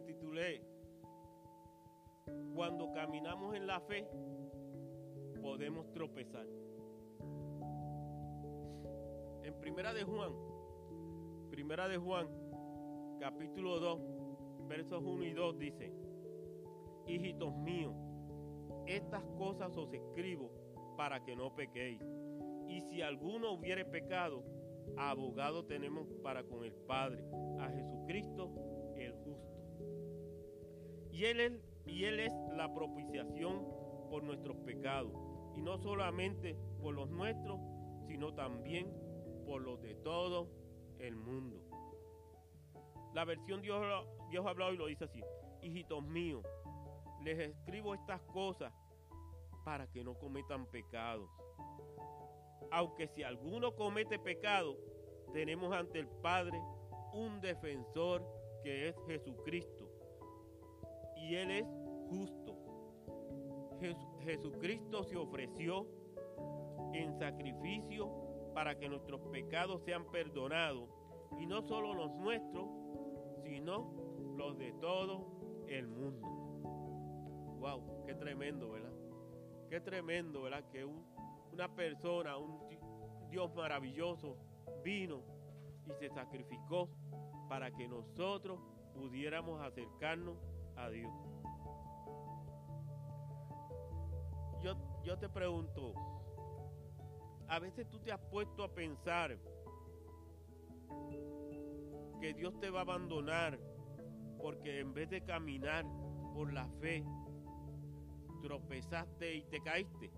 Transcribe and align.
titulé, 0.00 0.62
cuando 2.54 2.92
caminamos 2.92 3.54
en 3.54 3.66
la 3.66 3.80
fe, 3.80 4.06
podemos 5.40 5.90
tropezar. 5.92 6.46
En 9.42 9.54
Primera 9.60 9.92
de 9.92 10.04
Juan, 10.04 10.32
Primera 11.50 11.88
de 11.88 11.96
Juan, 11.98 12.28
capítulo 13.18 13.80
2, 13.80 14.68
versos 14.68 15.02
1 15.02 15.24
y 15.24 15.32
2 15.32 15.58
dice, 15.58 15.92
hijitos 17.06 17.54
míos, 17.56 17.94
estas 18.86 19.24
cosas 19.36 19.76
os 19.76 19.92
escribo 19.92 20.50
para 20.96 21.24
que 21.24 21.34
no 21.34 21.54
pequéis. 21.54 22.00
Y 22.68 22.80
si 22.82 23.02
alguno 23.02 23.52
hubiere 23.52 23.84
pecado, 23.84 24.44
abogado 24.96 25.64
tenemos 25.64 26.06
para 26.22 26.44
con 26.44 26.64
el 26.64 26.72
Padre, 26.72 27.24
a 27.58 27.68
Jesucristo. 27.68 28.52
Y 31.20 31.26
él 31.26 31.40
es, 31.40 31.52
y 31.84 32.04
él 32.06 32.18
es 32.18 32.32
la 32.56 32.72
propiciación 32.72 33.62
por 34.08 34.22
nuestros 34.22 34.56
pecados, 34.64 35.12
y 35.54 35.60
no 35.60 35.76
solamente 35.76 36.56
por 36.80 36.94
los 36.94 37.10
nuestros, 37.10 37.60
sino 38.06 38.32
también 38.32 38.90
por 39.44 39.60
los 39.60 39.82
de 39.82 39.96
todo 39.96 40.48
el 40.98 41.16
mundo. 41.16 41.62
La 43.12 43.26
versión 43.26 43.60
Dios, 43.60 43.84
Dios 44.30 44.46
ha 44.46 44.48
hablado 44.48 44.72
y 44.72 44.78
lo 44.78 44.86
dice 44.86 45.04
así, 45.04 45.20
hijitos 45.60 46.02
míos, 46.02 46.42
les 47.22 47.38
escribo 47.38 47.92
estas 47.92 48.22
cosas 48.22 48.72
para 49.62 49.92
que 49.92 50.02
no 50.02 50.14
cometan 50.14 50.64
pecados. 50.70 51.28
Aunque 52.70 53.08
si 53.08 53.24
alguno 53.24 53.76
comete 53.76 54.18
pecado, 54.18 54.74
tenemos 55.34 55.70
ante 55.74 55.98
el 55.98 56.08
Padre 56.08 56.58
un 57.12 57.42
defensor 57.42 58.26
que 58.62 58.88
es 58.88 58.96
Jesucristo. 59.06 59.79
Él 61.36 61.50
es 61.50 61.66
justo. 62.08 62.56
Jesucristo 64.22 65.04
se 65.04 65.16
ofreció 65.16 65.86
en 66.92 67.18
sacrificio 67.18 68.52
para 68.54 68.78
que 68.78 68.88
nuestros 68.88 69.20
pecados 69.30 69.82
sean 69.84 70.10
perdonados. 70.10 70.88
Y 71.38 71.46
no 71.46 71.62
solo 71.62 71.94
los 71.94 72.12
nuestros, 72.16 72.68
sino 73.42 73.92
los 74.36 74.58
de 74.58 74.72
todo 74.72 75.64
el 75.68 75.86
mundo. 75.86 76.26
Wow, 77.60 78.04
qué 78.06 78.14
tremendo, 78.14 78.70
¿verdad? 78.70 78.92
Qué 79.68 79.80
tremendo, 79.80 80.42
¿verdad? 80.42 80.64
Que 80.70 80.84
una 80.84 81.74
persona, 81.74 82.36
un 82.36 82.58
Dios 83.30 83.54
maravilloso, 83.54 84.36
vino 84.82 85.22
y 85.86 85.92
se 85.92 86.10
sacrificó 86.10 86.88
para 87.48 87.70
que 87.70 87.86
nosotros 87.86 88.58
pudiéramos 88.94 89.60
acercarnos 89.60 90.36
a 90.84 90.90
Dios. 90.90 91.12
Yo, 94.62 94.76
yo 95.02 95.18
te 95.18 95.28
pregunto, 95.28 95.94
a 97.48 97.58
veces 97.58 97.88
tú 97.88 97.98
te 98.00 98.12
has 98.12 98.20
puesto 98.30 98.64
a 98.64 98.74
pensar 98.74 99.38
que 102.20 102.34
Dios 102.34 102.58
te 102.60 102.70
va 102.70 102.80
a 102.80 102.82
abandonar 102.82 103.58
porque 104.40 104.80
en 104.80 104.94
vez 104.94 105.08
de 105.10 105.22
caminar 105.22 105.84
por 106.34 106.52
la 106.52 106.66
fe, 106.80 107.04
tropezaste 108.42 109.34
y 109.34 109.42
te 109.44 109.60
caíste. 109.62 110.10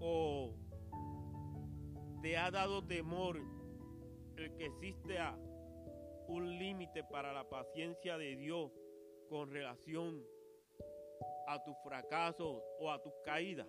O 0.00 0.54
te 2.20 2.36
ha 2.36 2.50
dado 2.50 2.84
temor 2.84 3.38
el 4.36 4.54
que 4.56 4.66
existe 4.66 5.18
un 6.28 6.58
límite 6.58 7.04
para 7.04 7.32
la 7.32 7.48
paciencia 7.48 8.18
de 8.18 8.36
Dios 8.36 8.70
con 9.28 9.50
relación 9.50 10.24
a 11.46 11.62
tus 11.62 11.76
fracasos 11.84 12.62
o 12.78 12.90
a 12.90 13.02
tus 13.02 13.12
caídas. 13.24 13.68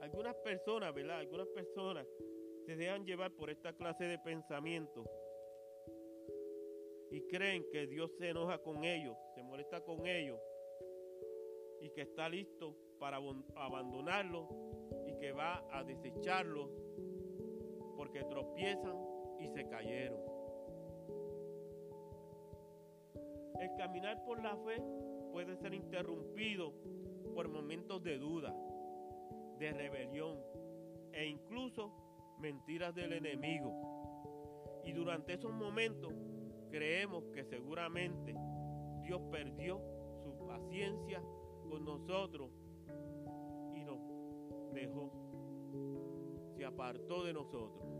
Algunas 0.00 0.34
personas, 0.36 0.94
¿verdad? 0.94 1.18
Algunas 1.18 1.48
personas 1.48 2.06
se 2.66 2.76
dejan 2.76 3.04
llevar 3.04 3.32
por 3.32 3.50
esta 3.50 3.72
clase 3.72 4.04
de 4.04 4.18
pensamiento 4.18 5.04
y 7.10 7.22
creen 7.22 7.64
que 7.70 7.86
Dios 7.86 8.10
se 8.18 8.30
enoja 8.30 8.58
con 8.58 8.84
ellos, 8.84 9.16
se 9.34 9.42
molesta 9.42 9.80
con 9.80 10.06
ellos 10.06 10.38
y 11.80 11.90
que 11.90 12.02
está 12.02 12.28
listo 12.28 12.74
para 12.98 13.18
abandonarlos 13.56 14.46
y 15.06 15.18
que 15.18 15.32
va 15.32 15.64
a 15.72 15.82
desecharlos 15.82 16.70
porque 18.10 18.24
tropiezan 18.24 18.96
y 19.38 19.48
se 19.50 19.68
cayeron. 19.68 20.18
El 23.60 23.70
caminar 23.76 24.24
por 24.24 24.42
la 24.42 24.56
fe 24.56 24.82
puede 25.30 25.56
ser 25.58 25.74
interrumpido 25.74 26.72
por 27.34 27.48
momentos 27.48 28.02
de 28.02 28.18
duda, 28.18 28.52
de 29.58 29.72
rebelión 29.72 30.40
e 31.12 31.26
incluso 31.26 31.92
mentiras 32.40 32.94
del 32.96 33.12
enemigo. 33.12 33.72
Y 34.84 34.92
durante 34.92 35.34
esos 35.34 35.52
momentos 35.52 36.12
creemos 36.68 37.24
que 37.32 37.44
seguramente 37.44 38.34
Dios 39.02 39.20
perdió 39.30 39.80
su 40.24 40.36
paciencia 40.48 41.22
con 41.68 41.84
nosotros 41.84 42.50
y 43.76 43.84
nos 43.84 44.00
dejó, 44.72 45.12
se 46.56 46.64
apartó 46.64 47.22
de 47.22 47.34
nosotros. 47.34 47.99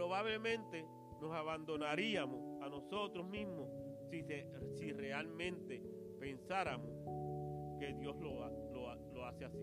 Probablemente 0.00 0.86
nos 1.20 1.30
abandonaríamos 1.30 2.62
a 2.62 2.70
nosotros 2.70 3.28
mismos 3.28 3.68
si, 4.08 4.92
realmente 4.92 5.82
pensáramos 6.18 6.90
que 7.78 7.92
Dios 7.92 8.16
lo 8.18 9.26
hace 9.26 9.44
así. 9.44 9.58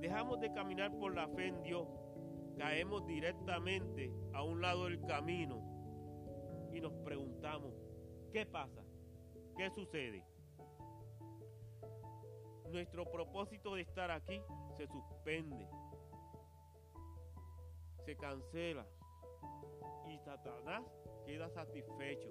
Dejamos 0.00 0.40
de 0.40 0.52
caminar 0.52 0.90
por 0.98 1.14
la 1.14 1.28
fe 1.28 1.46
en 1.46 1.62
Dios 1.62 1.86
caemos 2.58 3.06
directamente 3.06 4.12
a 4.32 4.42
un 4.42 4.60
lado 4.60 4.86
del 4.86 5.00
camino 5.02 5.62
y 6.72 6.80
nos 6.80 6.92
preguntamos, 7.04 7.72
¿qué 8.32 8.44
pasa? 8.44 8.82
¿Qué 9.56 9.70
sucede? 9.70 10.26
Nuestro 12.72 13.04
propósito 13.04 13.76
de 13.76 13.82
estar 13.82 14.10
aquí 14.10 14.42
se 14.76 14.88
suspende, 14.88 15.68
se 18.04 18.16
cancela 18.16 18.86
y 20.08 20.18
Satanás 20.18 20.84
queda 21.26 21.48
satisfecho. 21.50 22.30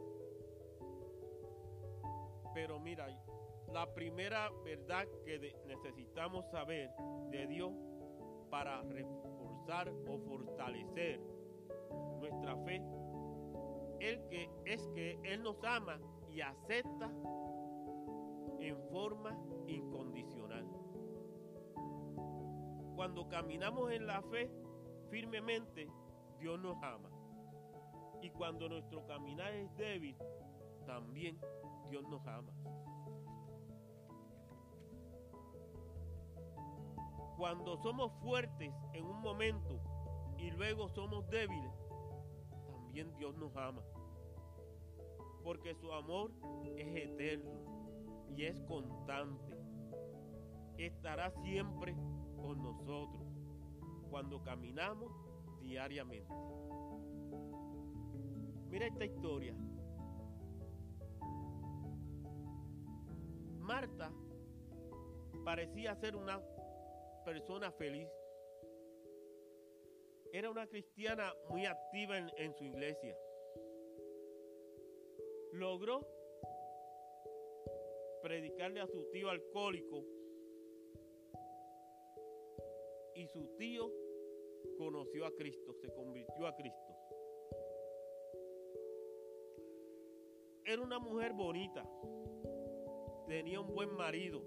Pero 2.53 2.79
mira, 2.79 3.07
la 3.71 3.93
primera 3.93 4.49
verdad 4.63 5.07
que 5.23 5.55
necesitamos 5.65 6.49
saber 6.49 6.89
de 7.31 7.47
Dios 7.47 7.71
para 8.49 8.83
o 10.07 10.19
fortalecer 10.27 11.21
nuestra 12.19 12.57
fe, 12.65 12.81
el 13.99 14.27
que 14.27 14.49
es 14.65 14.87
que 14.95 15.19
Él 15.23 15.43
nos 15.43 15.63
ama 15.63 15.99
y 16.29 16.41
acepta 16.41 17.11
en 18.59 18.77
forma 18.89 19.37
incondicional. 19.67 20.65
Cuando 22.95 23.27
caminamos 23.29 23.91
en 23.91 24.07
la 24.07 24.21
fe 24.23 24.49
firmemente, 25.09 25.89
Dios 26.39 26.59
nos 26.59 26.81
ama. 26.83 27.09
Y 28.21 28.29
cuando 28.31 28.67
nuestro 28.67 29.05
caminar 29.05 29.53
es 29.53 29.75
débil, 29.77 30.15
también 30.85 31.39
Dios 31.89 32.03
nos 32.09 32.25
ama. 32.27 32.51
Cuando 37.37 37.77
somos 37.77 38.11
fuertes 38.21 38.73
en 38.93 39.05
un 39.05 39.21
momento 39.21 39.79
y 40.37 40.51
luego 40.51 40.89
somos 40.89 41.27
débiles, 41.29 41.71
también 42.67 43.15
Dios 43.17 43.35
nos 43.37 43.55
ama. 43.55 43.81
Porque 45.43 45.73
su 45.75 45.91
amor 45.93 46.31
es 46.75 46.95
eterno 46.95 47.79
y 48.35 48.43
es 48.43 48.59
constante. 48.61 49.57
Estará 50.77 51.31
siempre 51.43 51.95
con 52.41 52.61
nosotros 52.61 53.28
cuando 54.09 54.41
caminamos 54.43 55.11
diariamente. 55.61 56.33
Mira 58.69 58.87
esta 58.87 59.05
historia. 59.05 59.55
Marta 63.59 64.11
parecía 65.43 65.95
ser 65.95 66.15
una 66.15 66.41
persona 67.25 67.71
feliz. 67.71 68.07
Era 70.31 70.49
una 70.49 70.67
cristiana 70.67 71.33
muy 71.49 71.65
activa 71.65 72.17
en, 72.17 72.53
su 72.53 72.63
iglesia. 72.63 73.15
Logró 75.53 76.07
predicarle 78.21 78.81
a 78.81 78.87
su 78.87 79.09
tío 79.11 79.29
alcohólico 79.29 80.05
y 83.19 83.27
su 83.27 83.45
tío 83.57 83.91
conoció 84.77 85.25
a 85.25 85.35
Cristo, 85.35 85.73
se 85.73 85.91
convirtió 85.91 86.47
a 86.47 86.55
Cristo. 86.55 86.95
Era 90.63 90.81
una 90.81 90.99
mujer 90.99 91.33
bonita, 91.33 91.85
tenía 93.27 93.59
un 93.59 93.73
buen 93.73 93.93
marido 93.95 94.41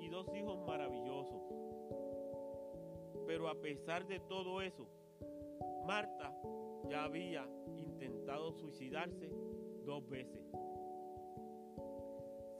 y 0.00 0.08
dos 0.10 0.26
hijos 0.36 0.58
maravillosos. 0.66 1.40
Pero 3.26 3.48
a 3.48 3.54
pesar 3.54 4.06
de 4.06 4.20
todo 4.20 4.60
eso, 4.60 4.86
Marta 5.86 6.36
ya 6.90 7.04
había 7.04 7.48
intentado 7.78 8.52
suicidarse 8.52 9.30
dos 9.86 10.06
veces. 10.10 10.44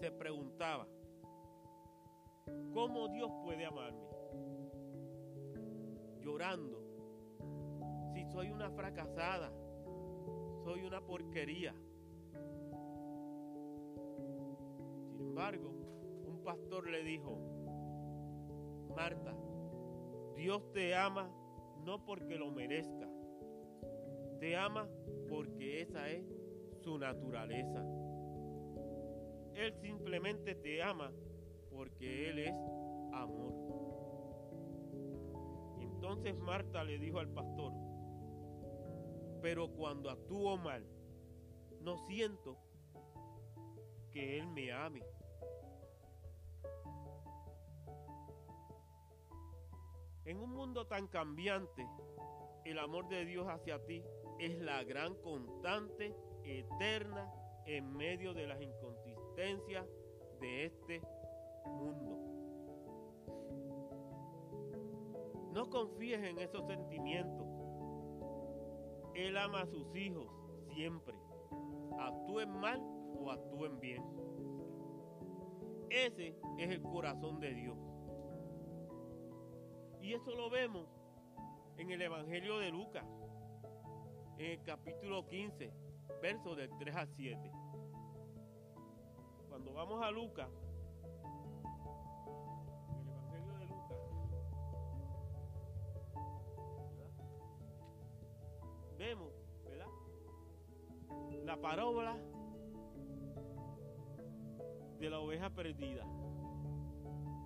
Se 0.00 0.10
preguntaba, 0.10 0.88
¿cómo 2.72 3.08
Dios 3.08 3.30
puede 3.44 3.66
amarme? 3.66 4.21
Llorando, 6.22 6.80
si 8.14 8.24
soy 8.26 8.50
una 8.50 8.70
fracasada, 8.70 9.52
soy 10.64 10.84
una 10.84 11.00
porquería. 11.00 11.74
Sin 15.08 15.20
embargo, 15.20 15.70
un 16.26 16.42
pastor 16.44 16.88
le 16.88 17.02
dijo, 17.02 17.38
Marta, 18.94 19.34
Dios 20.36 20.70
te 20.72 20.94
ama 20.94 21.28
no 21.84 22.04
porque 22.04 22.36
lo 22.36 22.50
merezca, 22.52 23.08
te 24.38 24.56
ama 24.56 24.88
porque 25.28 25.80
esa 25.80 26.08
es 26.08 26.24
su 26.82 26.98
naturaleza. 26.98 27.84
Él 29.54 29.72
simplemente 29.80 30.54
te 30.54 30.82
ama 30.82 31.12
porque 31.70 32.30
Él 32.30 32.38
es 32.38 32.56
amor. 33.12 33.71
Entonces 36.12 36.38
Marta 36.42 36.84
le 36.84 36.98
dijo 36.98 37.20
al 37.20 37.28
pastor, 37.30 37.72
pero 39.40 39.70
cuando 39.72 40.10
actúo 40.10 40.58
mal, 40.58 40.86
no 41.80 41.96
siento 42.06 42.58
que 44.10 44.38
Él 44.38 44.46
me 44.48 44.70
ame. 44.72 45.02
En 50.26 50.38
un 50.38 50.50
mundo 50.50 50.86
tan 50.86 51.08
cambiante, 51.08 51.88
el 52.66 52.78
amor 52.78 53.08
de 53.08 53.24
Dios 53.24 53.46
hacia 53.48 53.82
ti 53.86 54.04
es 54.38 54.60
la 54.60 54.84
gran 54.84 55.14
constante 55.22 56.14
eterna 56.44 57.32
en 57.64 57.90
medio 57.90 58.34
de 58.34 58.48
las 58.48 58.60
inconsistencias 58.60 59.86
de 60.40 60.66
este 60.66 61.00
mundo. 61.64 62.31
No 65.52 65.68
confíes 65.68 66.22
en 66.22 66.38
esos 66.38 66.66
sentimientos. 66.66 67.46
Él 69.14 69.36
ama 69.36 69.60
a 69.60 69.66
sus 69.66 69.94
hijos 69.94 70.26
siempre, 70.74 71.14
actúen 71.98 72.50
mal 72.58 72.80
o 73.18 73.30
actúen 73.30 73.78
bien. 73.78 74.02
Ese 75.90 76.34
es 76.58 76.70
el 76.70 76.80
corazón 76.80 77.38
de 77.38 77.52
Dios. 77.52 77.76
Y 80.00 80.14
eso 80.14 80.34
lo 80.34 80.48
vemos 80.48 80.88
en 81.76 81.90
el 81.90 82.00
Evangelio 82.00 82.58
de 82.58 82.70
Lucas, 82.70 83.04
en 84.38 84.52
el 84.52 84.62
capítulo 84.62 85.28
15, 85.28 85.70
versos 86.22 86.56
del 86.56 86.70
3 86.78 86.96
al 86.96 87.08
7. 87.08 87.52
Cuando 89.50 89.74
vamos 89.74 90.02
a 90.02 90.10
Lucas, 90.10 90.48
vemos, 99.02 99.32
¿verdad? 99.64 99.88
La 101.44 101.60
parábola 101.60 102.16
de 105.00 105.10
la 105.10 105.18
oveja 105.18 105.50
perdida. 105.50 106.06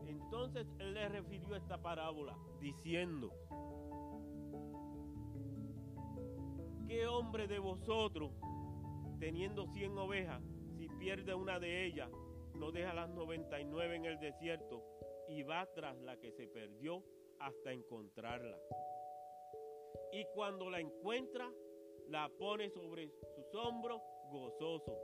Entonces 0.07 0.67
él 0.79 0.93
le 0.93 1.09
refirió 1.09 1.57
esta 1.57 1.81
parábola 1.81 2.37
diciendo, 2.61 3.31
¿qué 6.87 7.07
hombre 7.07 7.49
de 7.49 7.59
vosotros, 7.59 8.33
teniendo 9.19 9.67
cien 9.69 9.97
ovejas, 9.97 10.43
si 10.77 10.89
pierde 10.99 11.35
una 11.35 11.59
de 11.59 11.87
ellas, 11.87 12.11
no 12.55 12.71
deja 12.71 12.93
las 12.93 13.09
99 13.09 13.97
en 13.97 14.05
el 14.05 14.19
desierto 14.19 14.85
y 15.27 15.43
va 15.43 15.67
tras 15.75 15.97
la 16.03 16.19
que 16.19 16.33
se 16.33 16.47
perdió 16.49 17.03
hasta 17.41 17.73
encontrarla? 17.73 18.59
Y 20.13 20.25
cuando 20.35 20.71
la 20.71 20.81
encuentra, 20.81 21.53
la 22.09 22.29
pone 22.39 22.71
sobre 22.71 23.09
sus 23.09 23.55
hombros 23.55 24.01
gozoso. 24.31 24.97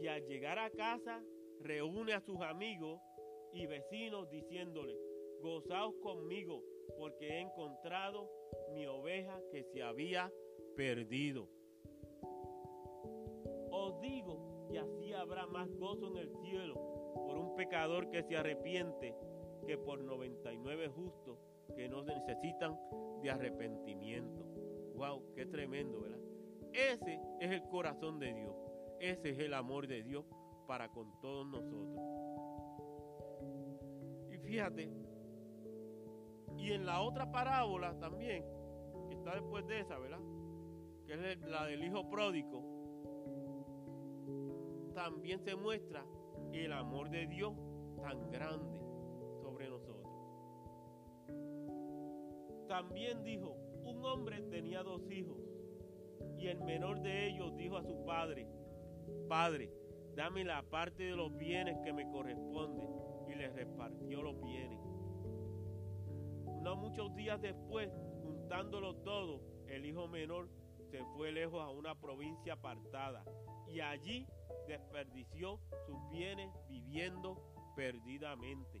Y 0.00 0.08
al 0.08 0.26
llegar 0.26 0.58
a 0.58 0.70
casa, 0.70 1.22
reúne 1.60 2.12
a 2.12 2.20
sus 2.20 2.40
amigos 2.40 3.00
y 3.52 3.66
vecinos 3.66 4.28
diciéndole, 4.30 4.96
gozaos 5.40 5.94
conmigo 6.02 6.62
porque 6.98 7.28
he 7.28 7.40
encontrado 7.40 8.30
mi 8.74 8.86
oveja 8.86 9.40
que 9.50 9.64
se 9.64 9.82
había 9.82 10.32
perdido. 10.76 11.48
Os 13.70 14.00
digo 14.00 14.66
que 14.70 14.78
así 14.78 15.12
habrá 15.12 15.46
más 15.46 15.70
gozo 15.76 16.08
en 16.08 16.16
el 16.18 16.30
cielo 16.42 16.74
por 17.26 17.38
un 17.38 17.54
pecador 17.56 18.10
que 18.10 18.22
se 18.22 18.36
arrepiente 18.36 19.14
que 19.66 19.78
por 19.78 20.00
99 20.00 20.88
justos 20.88 21.38
que 21.74 21.88
no 21.88 22.02
necesitan 22.02 22.78
de 23.22 23.30
arrepentimiento. 23.30 24.44
Wow, 24.94 25.32
qué 25.34 25.46
tremendo, 25.46 26.00
¿verdad? 26.00 26.20
Ese 26.72 27.20
es 27.40 27.50
el 27.50 27.62
corazón 27.68 28.18
de 28.18 28.34
Dios. 28.34 28.54
Ese 29.00 29.30
es 29.30 29.38
el 29.38 29.54
amor 29.54 29.86
de 29.86 30.02
Dios 30.02 30.24
para 30.66 30.90
con 30.90 31.20
todos 31.20 31.46
nosotros. 31.46 32.00
Y 34.30 34.38
fíjate, 34.38 34.90
y 36.56 36.72
en 36.72 36.86
la 36.86 37.00
otra 37.02 37.30
parábola 37.30 37.98
también, 37.98 38.44
que 39.08 39.14
está 39.14 39.34
después 39.34 39.66
de 39.66 39.80
esa, 39.80 39.98
¿verdad? 39.98 40.20
Que 41.06 41.32
es 41.32 41.40
la 41.42 41.66
del 41.66 41.84
hijo 41.84 42.08
pródigo, 42.08 42.62
también 44.94 45.40
se 45.40 45.54
muestra 45.54 46.04
el 46.52 46.72
amor 46.72 47.10
de 47.10 47.26
Dios 47.26 47.52
tan 48.00 48.30
grande 48.30 48.85
También 52.76 53.24
dijo, 53.24 53.56
un 53.84 54.04
hombre 54.04 54.42
tenía 54.50 54.82
dos 54.82 55.00
hijos 55.10 55.38
y 56.36 56.48
el 56.48 56.60
menor 56.60 57.00
de 57.00 57.26
ellos 57.26 57.56
dijo 57.56 57.78
a 57.78 57.82
su 57.82 58.04
padre, 58.04 58.46
Padre, 59.30 59.72
dame 60.14 60.44
la 60.44 60.62
parte 60.62 61.04
de 61.04 61.16
los 61.16 61.34
bienes 61.38 61.78
que 61.82 61.94
me 61.94 62.06
corresponde 62.10 62.86
y 63.30 63.34
le 63.34 63.48
repartió 63.48 64.20
los 64.20 64.38
bienes. 64.42 64.78
No 66.60 66.76
muchos 66.76 67.16
días 67.16 67.40
después, 67.40 67.90
juntándolo 68.22 68.94
todo, 68.96 69.40
el 69.68 69.86
hijo 69.86 70.06
menor 70.06 70.50
se 70.90 71.02
fue 71.16 71.32
lejos 71.32 71.62
a 71.62 71.70
una 71.70 71.98
provincia 71.98 72.52
apartada 72.52 73.24
y 73.68 73.80
allí 73.80 74.26
desperdició 74.68 75.60
sus 75.86 76.10
bienes 76.10 76.52
viviendo 76.68 77.42
perdidamente. 77.74 78.80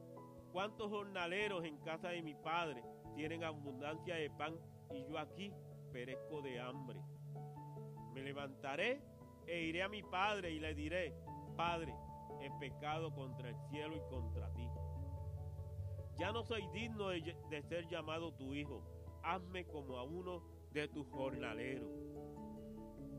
¿cuántos 0.51 0.89
jornaleros 0.89 1.63
en 1.65 1.77
casa 1.77 2.09
de 2.09 2.21
mi 2.21 2.35
padre 2.35 2.83
tienen 3.15 3.43
abundancia 3.43 4.15
de 4.15 4.29
pan 4.29 4.55
y 4.91 5.05
yo 5.05 5.17
aquí 5.17 5.53
perezco 5.91 6.41
de 6.41 6.59
hambre? 6.59 7.01
Me 8.13 8.21
levantaré 8.21 9.01
e 9.47 9.63
iré 9.63 9.83
a 9.83 9.89
mi 9.89 10.03
padre 10.03 10.51
y 10.51 10.59
le 10.59 10.73
diré, 10.73 11.15
Padre, 11.55 11.93
he 12.41 12.49
pecado 12.59 13.13
contra 13.13 13.49
el 13.49 13.55
cielo 13.69 13.95
y 13.95 14.01
contra 14.09 14.51
ti. 14.53 14.67
Ya 16.17 16.31
no 16.31 16.43
soy 16.43 16.67
digno 16.73 17.09
de, 17.09 17.63
ser 17.67 17.87
llamado 17.87 18.33
tu 18.33 18.53
hijo. 18.53 18.83
Hazme 19.23 19.65
como 19.65 19.97
a 19.97 20.03
uno 20.03 20.43
de 20.71 20.87
tus 20.87 21.07
jornaleros. 21.09 21.89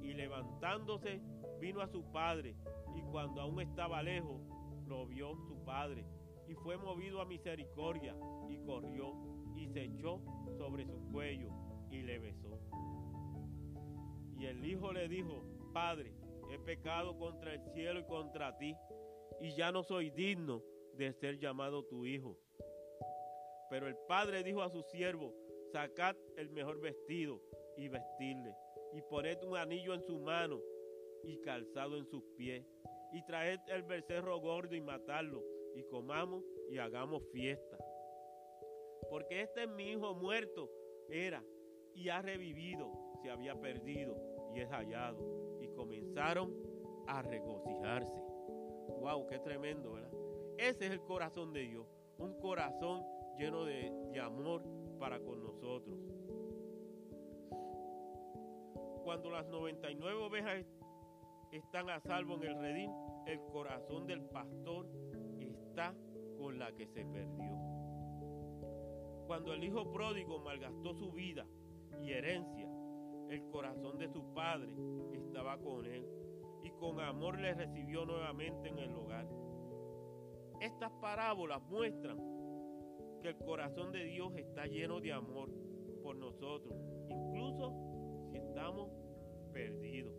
Y 0.01 0.15
levantándose, 0.15 1.21
vino 1.61 1.81
a 1.81 1.89
su 1.89 2.05
padre, 2.11 2.57
y 2.97 3.03
cuando 3.03 3.41
aún 3.41 3.61
estaba 3.61 4.03
lejos, 4.03 4.41
lo 4.87 5.07
vio 5.07 5.37
su 5.37 5.65
padre, 5.65 6.05
y 6.53 6.55
fue 6.55 6.77
movido 6.77 7.23
a 7.23 7.25
misericordia, 7.25 8.15
y 8.51 8.59
corrió, 8.67 9.15
y 9.57 9.69
se 9.69 9.85
echó 9.85 10.21
sobre 10.59 10.85
su 10.85 11.01
cuello, 11.11 11.49
y 11.91 12.03
le 12.03 12.19
besó. 12.19 12.61
Y 14.37 14.45
el 14.45 14.63
hijo 14.63 14.93
le 14.93 15.09
dijo, 15.09 15.43
Padre, 15.73 16.13
he 16.51 16.59
pecado 16.59 17.17
contra 17.17 17.55
el 17.55 17.61
cielo 17.73 18.01
y 18.01 18.05
contra 18.05 18.59
ti, 18.59 18.77
y 19.41 19.55
ya 19.57 19.73
no 19.73 19.83
soy 19.83 20.11
digno 20.11 20.63
de 20.95 21.15
ser 21.15 21.39
llamado 21.39 21.87
tu 21.87 22.05
hijo. 22.05 22.39
Pero 23.71 23.89
el 23.89 23.97
padre 24.07 24.43
dijo 24.43 24.61
a 24.61 24.69
su 24.69 24.83
siervo, 24.83 25.33
sacad 25.73 26.15
el 26.37 26.51
mejor 26.51 26.83
vestido 26.83 27.41
y 27.79 27.89
vestirle, 27.89 28.55
y 28.93 29.01
poned 29.01 29.43
un 29.43 29.57
anillo 29.57 29.95
en 29.95 30.03
su 30.03 30.19
mano 30.19 30.61
y 31.25 31.39
calzado 31.39 31.97
en 31.97 32.05
sus 32.05 32.23
pies, 32.37 32.63
y 33.15 33.25
traed 33.25 33.61
el 33.69 33.85
becerro 33.85 34.39
gordo 34.39 34.75
y 34.75 34.83
matadlo, 34.83 35.43
y 35.75 35.85
comamos 35.85 36.45
y 36.71 36.79
hagamos 36.79 37.23
fiesta. 37.33 37.79
Porque 39.11 39.43
este 39.43 39.65
es 39.65 39.69
mi 39.69 39.91
hijo 39.91 40.15
muerto, 40.15 40.71
era, 41.09 41.45
y 41.95 42.09
ha 42.09 42.23
revivido, 42.23 42.91
se 43.23 43.31
había 43.31 43.61
perdido 43.61 44.17
y 44.55 44.61
es 44.61 44.71
hallado. 44.71 45.59
Y 45.61 45.69
comenzaron 45.69 46.55
a 47.07 47.23
regocijarse. 47.23 48.23
¡Wow! 49.01 49.27
¡Qué 49.27 49.39
tremendo, 49.39 49.93
¿verdad? 49.93 50.13
Ese 50.59 50.87
es 50.87 50.93
el 50.93 51.03
corazón 51.03 51.53
de 51.53 51.61
Dios, 51.61 51.87
un 52.19 52.39
corazón 52.41 53.05
lleno 53.37 53.65
de, 53.65 53.91
de 54.13 54.21
amor 54.21 54.63
para 54.99 55.21
con 55.21 55.43
nosotros. 55.43 55.99
Cuando 59.03 59.31
las 59.31 59.47
99 59.49 60.23
ovejas 60.23 60.65
están 61.51 61.91
a 61.91 62.01
salvo 62.01 62.37
en 62.37 62.45
el 62.45 62.59
redín, 62.61 62.91
el 63.27 63.41
corazón 63.53 64.07
del 64.07 64.23
pastor 64.23 64.87
con 66.39 66.59
la 66.59 66.71
que 66.73 66.87
se 66.87 67.05
perdió. 67.05 67.57
Cuando 69.27 69.55
el 69.55 69.65
hijo 69.65 69.91
pródigo 69.91 70.39
malgastó 70.41 70.95
su 70.95 71.11
vida 71.13 71.47
y 72.01 72.13
herencia, 72.13 72.69
el 73.31 73.43
corazón 73.51 73.97
de 73.97 74.09
su 74.09 74.35
padre 74.35 74.75
estaba 75.13 75.57
con 75.59 75.87
él 75.87 76.07
y 76.63 76.71
con 76.73 77.01
amor 77.01 77.41
le 77.41 77.55
recibió 77.55 78.05
nuevamente 78.05 78.69
en 78.69 78.79
el 78.79 78.95
hogar. 78.95 79.27
Estas 80.61 80.93
parábolas 81.01 81.63
muestran 81.63 82.19
que 83.23 83.29
el 83.31 83.39
corazón 83.39 83.93
de 83.93 84.05
Dios 84.05 84.33
está 84.37 84.67
lleno 84.67 85.01
de 85.01 85.13
amor 85.13 85.51
por 86.03 86.17
nosotros, 86.17 86.77
incluso 87.09 88.29
si 88.31 88.37
estamos 88.37 88.91
perdidos. 89.53 90.15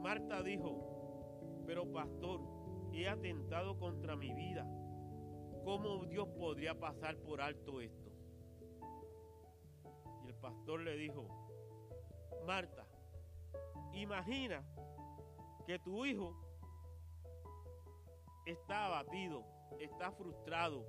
Marta 0.00 0.42
dijo, 0.42 1.64
pero 1.66 1.90
pastor, 1.92 2.53
he 3.02 3.08
atentado 3.08 3.78
contra 3.78 4.16
mi 4.16 4.32
vida. 4.32 4.66
¿Cómo 5.64 6.04
Dios 6.06 6.28
podría 6.28 6.78
pasar 6.78 7.16
por 7.18 7.40
alto 7.40 7.80
esto? 7.80 8.10
Y 10.24 10.28
el 10.28 10.34
pastor 10.34 10.80
le 10.80 10.96
dijo, 10.96 11.26
Marta, 12.46 12.86
imagina 13.94 14.62
que 15.66 15.78
tu 15.78 16.04
hijo 16.04 16.36
está 18.46 18.86
abatido, 18.86 19.44
está 19.80 20.12
frustrado 20.12 20.86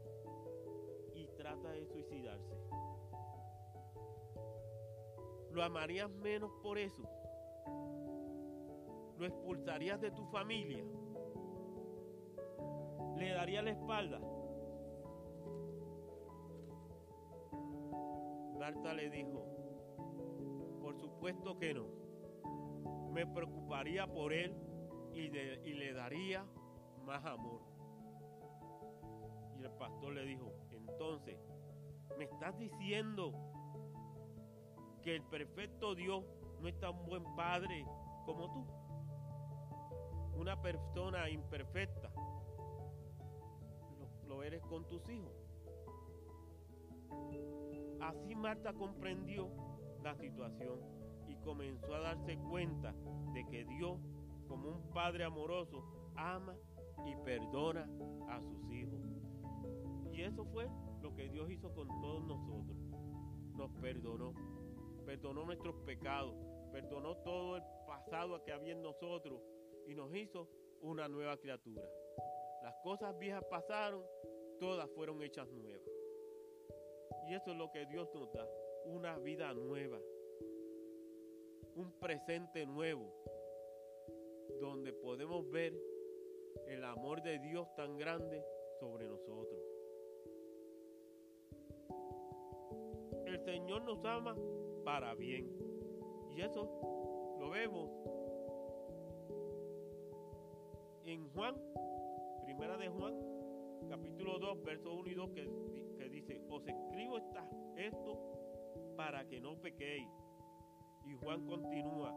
y 1.14 1.28
trata 1.38 1.72
de 1.72 1.86
suicidarse. 1.86 2.56
¿Lo 5.52 5.64
amarías 5.64 6.10
menos 6.10 6.52
por 6.62 6.78
eso? 6.78 7.04
¿Lo 9.18 9.26
expulsarías 9.26 10.02
de 10.02 10.12
tu 10.12 10.26
familia? 10.26 10.84
¿Le 13.18 13.34
daría 13.34 13.62
la 13.62 13.72
espalda? 13.72 14.20
Marta 18.66 18.96
le 18.96 19.12
dijo, 19.12 19.46
por 20.82 20.98
supuesto 21.00 21.60
que 21.60 21.76
no. 21.76 21.86
Me 23.14 23.28
preocuparía 23.28 24.08
por 24.08 24.34
él 24.34 24.56
y, 25.14 25.26
y 25.28 25.74
le 25.76 25.94
daría 25.94 26.44
más 27.06 27.24
amor. 27.26 27.62
Y 29.60 29.64
el 29.64 29.72
pastor 29.72 30.14
le 30.14 30.26
dijo, 30.26 30.52
entonces, 30.72 31.38
¿me 32.18 32.24
estás 32.24 32.58
diciendo 32.58 33.32
que 35.04 35.16
el 35.16 35.22
perfecto 35.22 35.94
Dios 35.94 36.24
no 36.60 36.68
es 36.68 36.80
tan 36.80 37.06
buen 37.06 37.24
padre 37.36 37.86
como 38.26 38.52
tú? 38.52 38.66
Una 40.40 40.60
persona 40.60 41.30
imperfecta. 41.30 41.95
Eres 44.46 44.62
con 44.68 44.88
tus 44.88 45.02
hijos. 45.10 45.34
Así 48.00 48.36
Marta 48.36 48.74
comprendió 48.74 49.50
la 50.04 50.16
situación 50.16 50.80
y 51.28 51.36
comenzó 51.38 51.96
a 51.96 52.00
darse 52.00 52.38
cuenta 52.38 52.94
de 53.34 53.44
que 53.48 53.66
Dios, 53.66 54.00
como 54.48 54.70
un 54.70 54.94
padre 54.94 55.24
amoroso, 55.24 55.84
ama 56.16 56.56
y 57.08 57.16
perdona 57.24 57.90
a 58.30 58.40
sus 58.40 58.72
hijos. 58.72 59.00
Y 60.14 60.22
eso 60.22 60.46
fue 60.46 60.70
lo 61.02 61.12
que 61.16 61.28
Dios 61.30 61.50
hizo 61.50 61.74
con 61.74 61.88
todos 62.00 62.24
nosotros. 62.24 62.78
Nos 63.56 63.72
perdonó, 63.82 64.36
perdonó 65.08 65.44
nuestros 65.44 65.75
pecados, 65.88 66.36
perdonó 66.72 67.18
todo 67.18 67.58
el 67.58 67.64
pasado 67.88 68.44
que 68.44 68.52
había 68.52 68.74
en 68.74 68.84
nosotros 68.84 69.42
y 69.88 69.96
nos 69.96 70.14
hizo 70.16 70.48
una 70.82 71.08
nueva 71.08 71.36
criatura. 71.38 71.82
Las 72.62 72.75
cosas 72.84 73.18
viejas 73.20 73.44
pasaron, 73.50 74.04
todas 74.60 74.90
fueron 74.92 75.22
hechas 75.22 75.50
nuevas. 75.52 75.90
Y 77.28 77.34
eso 77.34 77.52
es 77.52 77.58
lo 77.58 77.72
que 77.72 77.86
Dios 77.86 78.10
nos 78.14 78.32
da, 78.32 78.48
una 78.86 79.18
vida 79.18 79.54
nueva, 79.54 80.00
un 81.76 81.92
presente 82.00 82.66
nuevo, 82.66 83.12
donde 84.60 84.94
podemos 84.94 85.50
ver 85.50 85.74
el 86.68 86.84
amor 86.84 87.22
de 87.22 87.40
Dios 87.40 87.74
tan 87.76 87.98
grande 87.98 88.44
sobre 88.80 89.08
nosotros. 89.08 89.62
El 93.26 93.40
Señor 93.40 93.84
nos 93.84 94.06
ama 94.06 94.36
para 94.84 95.16
bien. 95.16 95.52
Y 96.36 96.42
eso 96.42 97.38
lo 97.40 97.50
vemos 97.50 97.90
en 101.06 101.30
Juan, 101.30 101.56
primera 102.44 102.78
de 102.78 102.88
Juan, 102.90 103.35
capítulo 103.96 104.40
2, 104.40 104.64
verso 104.64 104.94
1 104.94 105.10
y 105.10 105.14
2, 105.14 105.30
que, 105.32 105.50
que 105.98 106.10
dice, 106.10 106.42
os 106.50 106.68
escribo 106.68 107.18
esto 107.78 108.94
para 108.98 109.25
que 109.25 109.40
no 109.40 109.56
pequéis. 109.62 110.10
Y 111.06 111.14
Juan 111.14 111.46
continúa 111.46 112.14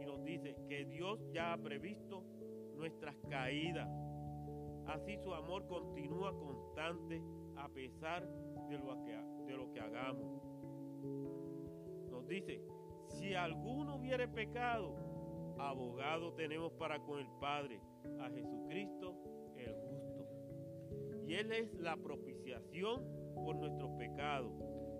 y 0.00 0.06
nos 0.06 0.24
dice 0.24 0.56
que 0.66 0.86
Dios 0.86 1.20
ya 1.30 1.52
ha 1.52 1.58
previsto 1.58 2.24
nuestras 2.74 3.14
caídas. 3.28 3.86
Así 4.86 5.18
su 5.18 5.34
amor 5.34 5.66
continúa 5.66 6.32
constante 6.38 7.22
a 7.56 7.68
pesar 7.68 8.26
de 8.68 8.78
lo 8.78 9.04
que, 9.04 9.12
de 9.46 9.56
lo 9.58 9.70
que 9.72 9.80
hagamos. 9.80 10.42
Nos 12.10 12.26
dice, 12.26 12.62
si 13.08 13.34
alguno 13.34 13.96
hubiere 13.96 14.26
pecado, 14.26 14.96
abogado 15.58 16.32
tenemos 16.32 16.72
para 16.72 16.98
con 17.00 17.18
el 17.18 17.28
Padre, 17.38 17.78
a 18.20 18.30
Jesucristo. 18.30 19.33
Él 21.34 21.50
es 21.52 21.74
la 21.80 21.96
propiciación 21.96 23.02
por 23.34 23.56
nuestros 23.56 23.90
pecados, 23.98 24.52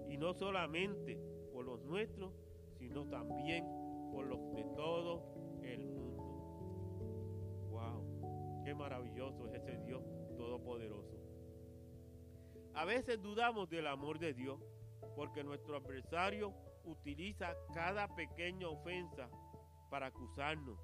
y 0.09 0.17
no 0.17 0.35
solamente 0.35 1.17
por 1.53 1.65
los 1.65 1.81
nuestros, 1.85 2.33
sino 2.79 3.07
también 3.09 3.65
por 4.11 4.27
los 4.27 4.53
de 4.53 4.65
todo 4.75 5.61
el 5.63 5.87
mundo. 5.87 6.23
¡Wow! 7.71 8.63
¡Qué 8.65 8.75
maravilloso 8.75 9.47
es 9.47 9.63
ese 9.63 9.79
Dios 9.85 10.03
todopoderoso! 10.37 11.17
A 12.75 12.85
veces 12.85 13.23
dudamos 13.23 13.71
del 13.71 13.87
amor 13.87 14.19
de 14.19 14.35
Dios 14.35 14.61
porque 15.15 15.45
nuestro 15.45 15.77
adversario 15.77 16.53
utiliza 16.85 17.55
cada 17.73 18.13
pequeña 18.15 18.69
ofensa 18.69 19.31
para 19.89 20.07
acusarnos, 20.07 20.81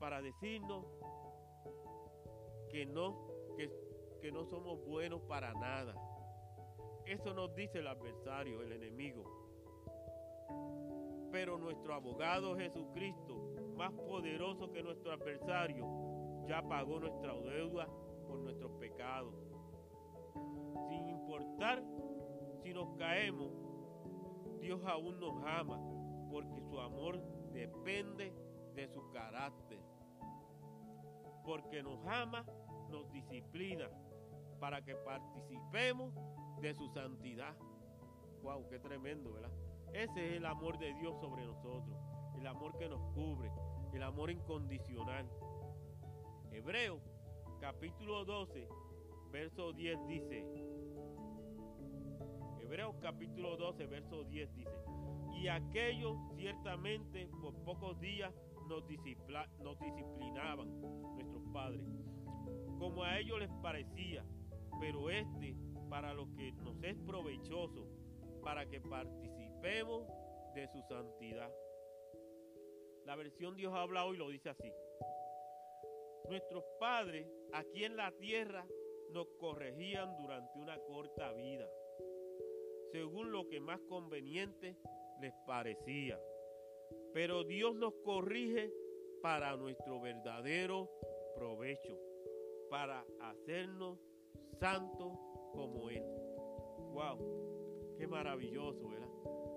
para 0.00 0.20
decirnos 0.20 0.84
que 2.68 2.84
no, 2.86 3.28
que, 3.56 3.83
que 4.24 4.32
no 4.32 4.46
somos 4.46 4.82
buenos 4.86 5.20
para 5.28 5.52
nada. 5.52 5.94
Eso 7.04 7.34
nos 7.34 7.54
dice 7.54 7.80
el 7.80 7.86
adversario, 7.86 8.62
el 8.62 8.72
enemigo. 8.72 9.22
Pero 11.30 11.58
nuestro 11.58 11.92
abogado 11.92 12.56
Jesucristo, 12.56 13.52
más 13.76 13.92
poderoso 13.92 14.72
que 14.72 14.82
nuestro 14.82 15.12
adversario, 15.12 15.84
ya 16.48 16.66
pagó 16.66 17.00
nuestra 17.00 17.34
deuda 17.34 17.86
por 18.26 18.38
nuestros 18.38 18.72
pecados. 18.80 19.34
Sin 20.88 21.06
importar 21.10 21.84
si 22.62 22.72
nos 22.72 22.96
caemos, 22.96 23.52
Dios 24.58 24.80
aún 24.86 25.20
nos 25.20 25.34
ama, 25.44 25.78
porque 26.30 26.62
su 26.62 26.80
amor 26.80 27.20
depende 27.52 28.32
de 28.74 28.88
su 28.88 29.06
carácter. 29.10 29.80
Porque 31.44 31.82
nos 31.82 32.04
ama, 32.06 32.44
nos 32.90 33.10
disciplina, 33.12 33.88
para 34.60 34.82
que 34.82 34.94
participemos 34.94 36.14
de 36.60 36.74
su 36.74 36.88
santidad. 36.88 37.54
Wow, 38.42 38.68
qué 38.68 38.78
tremendo, 38.78 39.32
¿verdad? 39.32 39.52
Ese 39.92 40.26
es 40.26 40.36
el 40.38 40.46
amor 40.46 40.78
de 40.78 40.92
Dios 40.94 41.18
sobre 41.20 41.44
nosotros, 41.46 41.96
el 42.38 42.46
amor 42.46 42.76
que 42.78 42.88
nos 42.88 43.00
cubre, 43.14 43.50
el 43.92 44.02
amor 44.02 44.30
incondicional. 44.30 45.28
Hebreo 46.50 47.00
capítulo 47.60 48.24
12, 48.24 48.68
verso 49.30 49.72
10 49.72 50.06
dice, 50.06 50.44
Hebreos 52.60 52.96
capítulo 53.00 53.56
12, 53.56 53.86
verso 53.86 54.24
10 54.24 54.54
dice, 54.54 54.84
y 55.34 55.48
aquellos 55.48 56.16
ciertamente 56.36 57.28
por 57.40 57.54
pocos 57.64 58.00
días 58.00 58.32
nos, 58.68 58.86
disciplinaban 58.88 60.68
padres, 61.54 61.86
como 62.78 63.04
a 63.04 63.18
ellos 63.20 63.38
les 63.38 63.50
parecía, 63.62 64.24
pero 64.80 65.08
este 65.08 65.56
para 65.88 66.12
lo 66.12 66.26
que 66.34 66.50
nos 66.52 66.82
es 66.82 66.96
provechoso, 67.06 67.86
para 68.42 68.68
que 68.68 68.80
participemos 68.80 70.04
de 70.54 70.66
su 70.68 70.82
santidad. 70.82 71.50
La 73.04 73.14
versión 73.14 73.54
Dios 73.54 73.72
habla 73.72 74.04
hoy 74.04 74.16
lo 74.16 74.28
dice 74.28 74.48
así. 74.48 74.72
Nuestros 76.28 76.64
padres 76.80 77.26
aquí 77.52 77.84
en 77.84 77.96
la 77.96 78.10
tierra 78.18 78.66
nos 79.12 79.28
corregían 79.38 80.16
durante 80.16 80.58
una 80.58 80.76
corta 80.80 81.32
vida, 81.34 81.68
según 82.90 83.30
lo 83.30 83.48
que 83.48 83.60
más 83.60 83.80
conveniente 83.88 84.76
les 85.20 85.32
parecía. 85.46 86.18
Pero 87.12 87.44
Dios 87.44 87.76
nos 87.76 87.94
corrige 88.04 88.72
para 89.24 89.56
nuestro 89.56 89.98
verdadero 90.02 90.90
provecho, 91.34 91.98
para 92.68 93.02
hacernos 93.22 93.98
santos 94.60 95.18
como 95.50 95.88
Él. 95.88 96.04
¡Wow! 96.92 97.96
¡Qué 97.96 98.06
maravilloso, 98.06 98.86
¿verdad? 98.86 99.08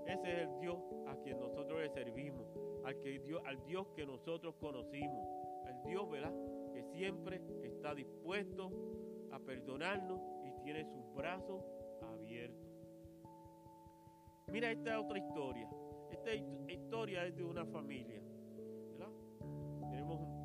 Ese 0.06 0.32
es 0.32 0.48
el 0.48 0.60
Dios 0.62 0.78
a 1.08 1.18
quien 1.18 1.38
nosotros 1.42 1.82
le 1.82 1.90
servimos, 1.90 2.48
al, 2.86 2.98
que 3.02 3.20
Dios, 3.20 3.42
al 3.46 3.62
Dios 3.66 3.88
que 3.94 4.06
nosotros 4.06 4.56
conocimos, 4.56 5.28
al 5.66 5.84
Dios, 5.84 6.10
¿verdad? 6.10 6.34
Que 6.72 6.84
siempre 6.96 7.42
está 7.62 7.94
dispuesto 7.94 8.72
a 9.34 9.40
perdonarnos 9.40 10.22
y 10.46 10.64
tiene 10.64 10.86
sus 10.86 11.14
brazos 11.14 11.62
abiertos. 12.04 12.72
Mira 14.48 14.72
esta 14.72 14.98
otra 15.02 15.18
historia. 15.18 15.70
Esta 16.10 16.34
historia 16.72 17.26
es 17.26 17.36
de 17.36 17.44
una 17.44 17.66
familia. 17.66 18.26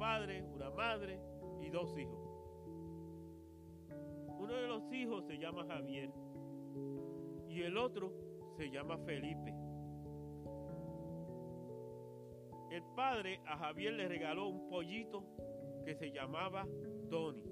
Padre, 0.03 0.43
una 0.53 0.69
madre 0.71 1.21
y 1.61 1.71
dos 1.71 1.97
hijos. 1.97 2.19
Uno 4.37 4.53
de 4.53 4.67
los 4.67 4.93
hijos 4.93 5.25
se 5.29 5.39
llama 5.39 5.65
Javier 5.65 6.11
y 7.49 7.63
el 7.63 7.77
otro 7.77 8.13
se 8.57 8.69
llama 8.69 8.99
Felipe. 8.99 9.55
El 12.73 12.83
padre 12.97 13.41
a 13.47 13.57
Javier 13.59 13.93
le 13.93 14.09
regaló 14.09 14.49
un 14.49 14.69
pollito 14.69 15.25
que 15.85 15.95
se 15.95 16.11
llamaba 16.11 16.67
Tony. 17.09 17.45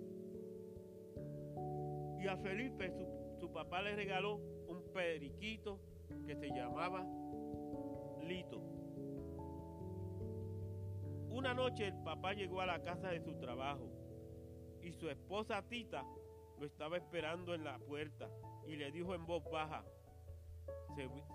Y 2.21 2.27
a 2.27 2.37
Felipe 2.39 2.91
su, 2.91 3.39
su 3.39 3.53
papá 3.53 3.81
le 3.81 3.95
regaló 3.95 4.41
un 4.67 4.93
periquito 4.93 5.79
que 6.27 6.35
se 6.35 6.49
llamaba 6.49 7.07
Lito. 8.25 8.80
Una 11.41 11.55
noche 11.55 11.87
el 11.87 11.95
papá 12.03 12.35
llegó 12.35 12.61
a 12.61 12.67
la 12.67 12.83
casa 12.83 13.09
de 13.09 13.23
su 13.23 13.35
trabajo 13.41 13.89
y 14.83 14.93
su 14.93 15.09
esposa 15.09 15.67
Tita 15.67 16.05
lo 16.59 16.67
estaba 16.67 16.99
esperando 16.99 17.55
en 17.55 17.65
la 17.65 17.79
puerta 17.79 18.29
y 18.67 18.77
le 18.77 18.93
dijo 18.93 19.15
en 19.15 19.25
voz 19.25 19.43
baja, 19.51 19.83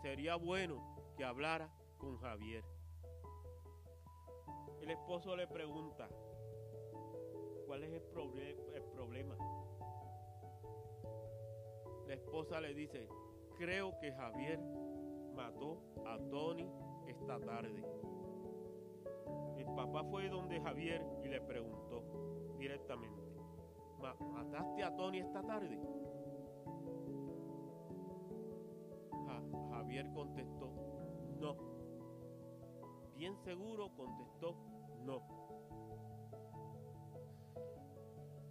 sería 0.04 0.36
bueno 0.36 0.96
que 1.18 1.24
hablara 1.24 1.74
con 1.98 2.20
Javier. 2.20 2.64
El 4.80 4.92
esposo 4.92 5.36
le 5.36 5.48
pregunta, 5.48 6.08
¿cuál 7.66 7.82
es 7.82 7.90
el, 7.90 8.04
el 8.76 8.84
problema? 8.94 9.36
La 12.06 12.14
esposa 12.14 12.62
le 12.62 12.76
dice, 12.76 13.10
creo 13.58 13.98
que 14.00 14.12
Javier 14.12 14.60
mató 15.34 15.82
a 16.06 16.20
Tony 16.30 16.70
esta 17.08 17.40
tarde. 17.40 17.84
El 19.58 19.66
papá 19.76 20.04
fue 20.04 20.30
donde 20.30 20.62
Javier 20.62 21.06
y 21.24 21.28
le 21.28 21.42
preguntó 21.42 22.04
directamente, 22.58 23.22
¿mataste 24.34 24.84
a 24.84 24.96
Tony 24.96 25.20
esta 25.20 25.42
tarde? 25.42 25.80
Javier 29.86 30.12
contestó, 30.14 30.72
no. 31.40 31.56
Bien 33.16 33.38
seguro 33.44 33.92
contestó, 33.96 34.56
no. 35.04 35.22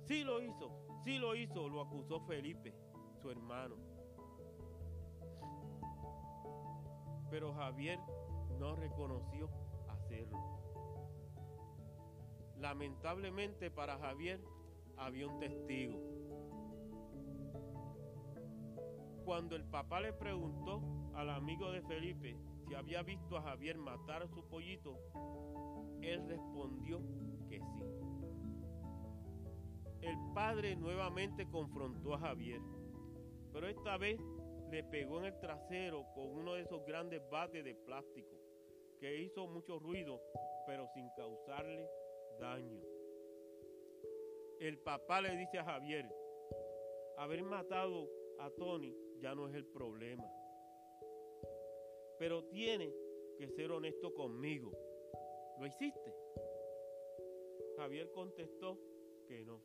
Sí 0.06 0.22
lo 0.22 0.40
hizo, 0.42 0.70
sí 1.04 1.18
lo 1.18 1.34
hizo, 1.34 1.68
lo 1.68 1.80
acusó 1.80 2.20
Felipe, 2.20 2.74
su 3.20 3.30
hermano. 3.30 3.76
Pero 7.30 7.52
Javier 7.54 7.98
no 8.58 8.76
reconoció 8.76 9.48
Lamentablemente 12.64 13.70
para 13.70 13.98
Javier 13.98 14.40
había 14.96 15.26
un 15.26 15.38
testigo. 15.38 16.00
Cuando 19.22 19.54
el 19.54 19.64
papá 19.64 20.00
le 20.00 20.14
preguntó 20.14 20.80
al 21.12 21.28
amigo 21.28 21.70
de 21.72 21.82
Felipe 21.82 22.38
si 22.66 22.74
había 22.74 23.02
visto 23.02 23.36
a 23.36 23.42
Javier 23.42 23.76
matar 23.76 24.22
a 24.22 24.28
su 24.28 24.48
pollito, 24.48 24.98
él 26.00 26.26
respondió 26.26 27.02
que 27.50 27.60
sí. 27.60 27.82
El 30.00 30.16
padre 30.32 30.74
nuevamente 30.74 31.46
confrontó 31.46 32.14
a 32.14 32.18
Javier, 32.18 32.62
pero 33.52 33.68
esta 33.68 33.98
vez 33.98 34.18
le 34.70 34.82
pegó 34.84 35.18
en 35.18 35.26
el 35.26 35.38
trasero 35.38 36.06
con 36.14 36.30
uno 36.30 36.54
de 36.54 36.62
esos 36.62 36.82
grandes 36.86 37.20
bates 37.30 37.62
de 37.62 37.74
plástico 37.74 38.34
que 39.00 39.20
hizo 39.20 39.46
mucho 39.48 39.78
ruido, 39.78 40.18
pero 40.66 40.88
sin 40.94 41.10
causarle 41.10 41.86
daño. 42.38 42.80
El 44.60 44.78
papá 44.78 45.20
le 45.20 45.36
dice 45.36 45.58
a 45.58 45.64
Javier, 45.64 46.06
haber 47.16 47.42
matado 47.42 48.08
a 48.38 48.50
Tony 48.50 48.96
ya 49.18 49.34
no 49.34 49.48
es 49.48 49.54
el 49.54 49.66
problema. 49.66 50.24
Pero 52.18 52.44
tiene 52.44 52.92
que 53.38 53.48
ser 53.48 53.72
honesto 53.72 54.14
conmigo. 54.14 54.72
¿Lo 55.58 55.66
hiciste? 55.66 56.14
Javier 57.76 58.10
contestó 58.12 58.78
que 59.26 59.44
no. 59.44 59.60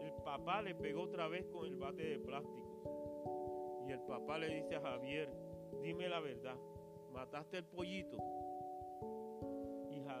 El 0.00 0.12
papá 0.24 0.62
le 0.62 0.74
pegó 0.74 1.02
otra 1.02 1.28
vez 1.28 1.46
con 1.46 1.66
el 1.66 1.76
bate 1.76 2.02
de 2.02 2.18
plástico. 2.18 3.84
Y 3.86 3.92
el 3.92 4.00
papá 4.00 4.38
le 4.38 4.48
dice 4.48 4.76
a 4.76 4.80
Javier, 4.80 5.30
dime 5.82 6.08
la 6.08 6.20
verdad, 6.20 6.56
¿mataste 7.12 7.58
el 7.58 7.64
pollito? 7.64 8.18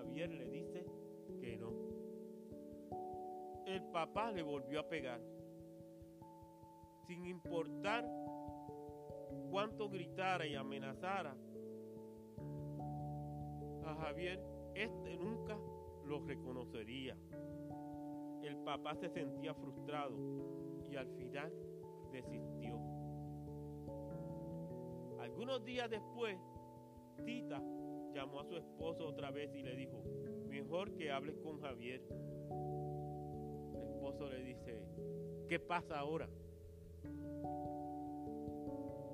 Javier 0.00 0.30
le 0.30 0.48
dice 0.48 0.86
que 1.40 1.58
no. 1.58 1.72
El 3.66 3.82
papá 3.92 4.32
le 4.32 4.42
volvió 4.42 4.80
a 4.80 4.88
pegar. 4.88 5.20
Sin 7.06 7.26
importar 7.26 8.06
cuánto 9.50 9.90
gritara 9.90 10.46
y 10.46 10.54
amenazara 10.54 11.36
a 13.84 13.94
Javier, 13.96 14.42
este 14.74 15.16
nunca 15.18 15.58
lo 16.06 16.20
reconocería. 16.20 17.14
El 18.42 18.56
papá 18.64 18.94
se 18.94 19.10
sentía 19.10 19.52
frustrado 19.52 20.16
y 20.88 20.96
al 20.96 21.08
final 21.08 21.52
desistió. 22.10 22.80
Algunos 25.20 25.62
días 25.62 25.90
después, 25.90 26.38
Tita 27.26 27.62
llamó 28.12 28.40
a 28.40 28.44
su 28.44 28.56
esposo 28.56 29.06
otra 29.06 29.30
vez 29.30 29.54
y 29.54 29.62
le 29.62 29.76
dijo, 29.76 30.02
mejor 30.48 30.94
que 30.96 31.10
hables 31.10 31.36
con 31.38 31.60
Javier. 31.60 32.02
El 33.74 33.82
esposo 33.82 34.28
le 34.28 34.42
dice, 34.42 34.82
¿qué 35.48 35.58
pasa 35.58 35.98
ahora? 35.98 36.28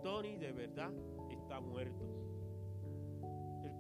Tony 0.03 0.37
de 0.37 0.53
verdad 0.53 0.93
está 1.31 1.61
muerto. 1.61 2.05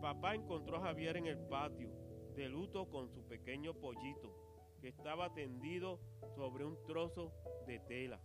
papá 0.01 0.35
encontró 0.35 0.77
a 0.77 0.81
Javier 0.83 1.17
en 1.17 1.27
el 1.27 1.39
patio, 1.39 1.91
de 2.37 2.49
luto 2.49 2.89
con 2.89 3.09
su 3.09 3.25
pequeño 3.27 3.75
pollito, 3.75 4.33
que 4.81 4.89
estaba 4.89 5.33
tendido 5.35 5.99
sobre 6.37 6.65
un 6.65 6.77
trozo 6.85 7.33
de 7.67 7.81
tela. 7.81 8.21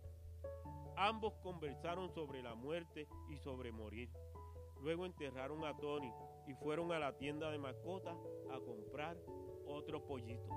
Ambos 0.96 1.34
conversaron 1.42 2.12
sobre 2.14 2.42
la 2.42 2.54
muerte 2.54 3.08
y 3.30 3.36
sobre 3.38 3.72
morir. 3.72 4.10
Luego 4.82 5.06
enterraron 5.06 5.64
a 5.64 5.76
Tony 5.76 6.12
y 6.46 6.54
fueron 6.54 6.92
a 6.92 6.98
la 6.98 7.16
tienda 7.16 7.50
de 7.50 7.58
mascotas 7.58 8.16
a 8.50 8.58
comprar 8.58 9.16
otro 9.66 10.04
pollito. 10.04 10.52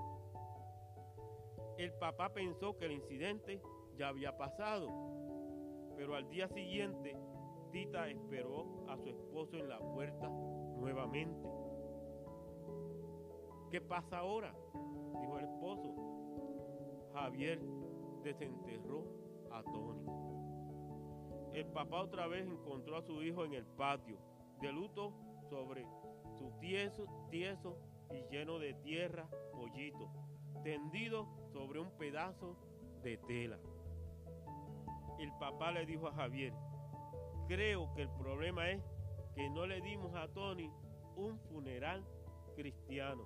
El 1.78 1.94
papá 1.94 2.34
pensó 2.34 2.76
que 2.78 2.86
el 2.86 2.94
incidente 2.94 3.62
ya 3.98 4.08
había 4.08 4.36
pasado, 4.36 4.88
pero 5.96 6.16
al 6.16 6.28
día 6.30 6.48
siguiente 6.48 7.16
Tita 7.72 8.10
esperó 8.10 8.86
a 8.90 8.98
su 8.98 9.10
esposo 9.10 9.58
en 9.58 9.70
la 9.70 9.80
puerta 9.80 10.30
nuevamente. 10.30 11.48
¿Qué 13.70 13.82
pasa 13.82 14.20
ahora? 14.20 14.56
dijo 15.22 15.38
el 15.38 15.46
esposo. 15.46 15.94
Javier 17.14 17.60
desenterró 18.24 19.04
a 19.52 19.62
Tony. 19.64 20.35
El 21.56 21.68
papá 21.68 22.02
otra 22.02 22.28
vez 22.28 22.46
encontró 22.46 22.98
a 22.98 23.02
su 23.02 23.24
hijo 23.24 23.46
en 23.46 23.54
el 23.54 23.66
patio, 23.66 24.18
de 24.60 24.74
luto 24.74 25.14
sobre 25.50 25.88
su 26.38 26.52
tieso, 26.60 27.06
tieso 27.32 27.78
y 28.12 28.30
lleno 28.30 28.60
de 28.60 28.74
tierra 28.74 29.26
pollito, 29.54 30.12
tendido 30.66 31.26
sobre 31.54 31.80
un 31.80 31.92
pedazo 31.92 32.58
de 33.04 33.18
tela. 33.20 33.58
El 35.18 35.32
papá 35.40 35.72
le 35.72 35.86
dijo 35.86 36.10
a 36.10 36.12
Javier, 36.12 36.52
creo 37.48 37.94
que 37.94 38.02
el 38.02 38.10
problema 38.10 38.70
es 38.70 38.84
que 39.34 39.50
no 39.50 39.66
le 39.66 39.80
dimos 39.80 40.14
a 40.14 40.28
Tony 40.28 40.70
un 41.16 41.40
funeral 41.40 42.04
cristiano. 42.58 43.26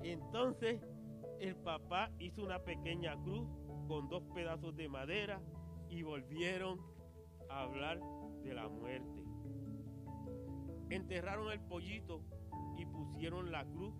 Entonces 0.00 0.80
el 1.38 1.54
papá 1.56 2.10
hizo 2.18 2.42
una 2.42 2.60
pequeña 2.60 3.14
cruz 3.22 3.46
con 3.86 4.08
dos 4.08 4.22
pedazos 4.34 4.76
de 4.76 4.88
madera 4.88 5.40
y 5.88 6.02
volvieron 6.02 6.80
a 7.48 7.62
hablar 7.62 8.00
de 8.42 8.54
la 8.54 8.68
muerte. 8.68 9.22
Enterraron 10.90 11.52
el 11.52 11.60
pollito 11.60 12.22
y 12.76 12.86
pusieron 12.86 13.50
la 13.50 13.64
cruz 13.64 13.94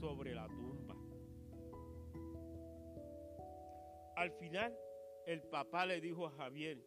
sobre 0.00 0.34
la 0.34 0.46
tumba. 0.48 0.96
Al 4.16 4.30
final, 4.32 4.76
el 5.26 5.42
papá 5.42 5.86
le 5.86 6.00
dijo 6.00 6.26
a 6.26 6.30
Javier, 6.30 6.82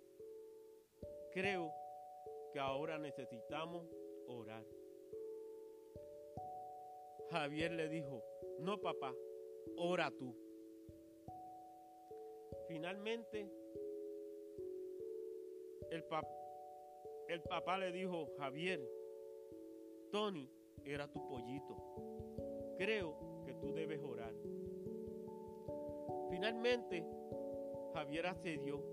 creo 1.32 1.72
que 2.54 2.60
ahora 2.60 2.98
necesitamos 2.98 3.86
orar. 4.28 4.66
Javier 7.32 7.72
le 7.72 7.90
dijo, 7.90 8.24
no 8.60 8.80
papá, 8.80 9.14
ora 9.78 10.10
tú. 10.12 10.49
Finalmente, 12.68 13.50
el, 15.90 16.04
el 17.28 17.42
papá 17.42 17.78
le 17.78 17.92
dijo, 17.92 18.30
Javier, 18.38 18.82
Tony 20.12 20.50
era 20.86 21.08
tu 21.08 21.28
pollito. 21.28 21.76
Creo 22.78 23.44
que 23.46 23.54
tú 23.56 23.74
debes 23.74 24.02
orar. 24.02 24.34
Finalmente, 26.30 27.06
Javier 27.94 28.28
accedió 28.28 28.84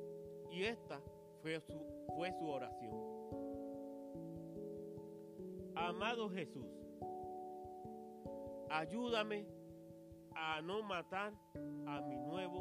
y 0.51 0.65
esta 0.65 1.01
fue 1.43 1.61
su, 1.61 1.79
fue 2.17 2.33
su 2.33 2.49
oración. 2.49 3.17
Amado 5.75 6.31
Jesús, 6.31 6.67
ayúdame 8.71 9.47
a 10.35 10.61
no 10.63 10.83
matar 10.83 11.35
a 11.87 12.01
mi 12.01 12.17
nuevo 12.17 12.56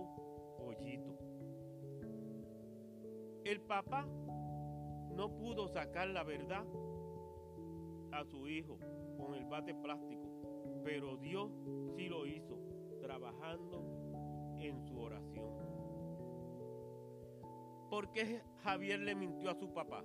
el 3.46 3.62
papá 3.62 4.08
no 5.16 5.38
pudo 5.38 5.68
sacar 5.68 6.10
la 6.10 6.24
verdad 6.24 6.66
a 8.12 8.26
su 8.26 8.48
hijo 8.48 8.80
con 9.18 9.36
el 9.36 9.46
bate 9.46 9.74
plástico, 9.76 10.28
pero 10.84 11.16
Dios 11.18 11.52
sí 11.96 12.10
lo 12.10 12.26
hizo, 12.26 12.58
trabajando 13.02 13.84
en 14.60 14.82
su 14.88 15.00
oración. 15.00 15.46
¿Por 17.90 18.12
qué 18.12 18.42
Javier 18.64 19.00
le 19.00 19.14
mintió 19.14 19.52
a 19.52 19.56
su 19.56 19.72
papá? 19.72 20.04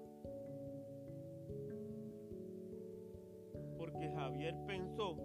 Porque 3.78 4.10
Javier 4.10 4.54
pensó 4.66 5.16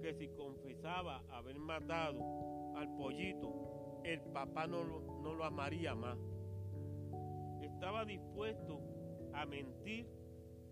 que 0.00 0.14
si 0.14 0.28
confesaba 0.30 1.22
haber 1.30 1.58
matado 1.58 2.74
al 2.76 2.96
pollito, 2.96 4.00
el 4.04 4.22
papá 4.22 4.66
no 4.66 4.82
lo, 4.82 5.00
no 5.20 5.34
lo 5.34 5.44
amaría 5.44 5.94
más. 5.94 6.31
Estaba 7.82 8.04
dispuesto 8.04 8.80
a 9.34 9.44
mentir 9.44 10.06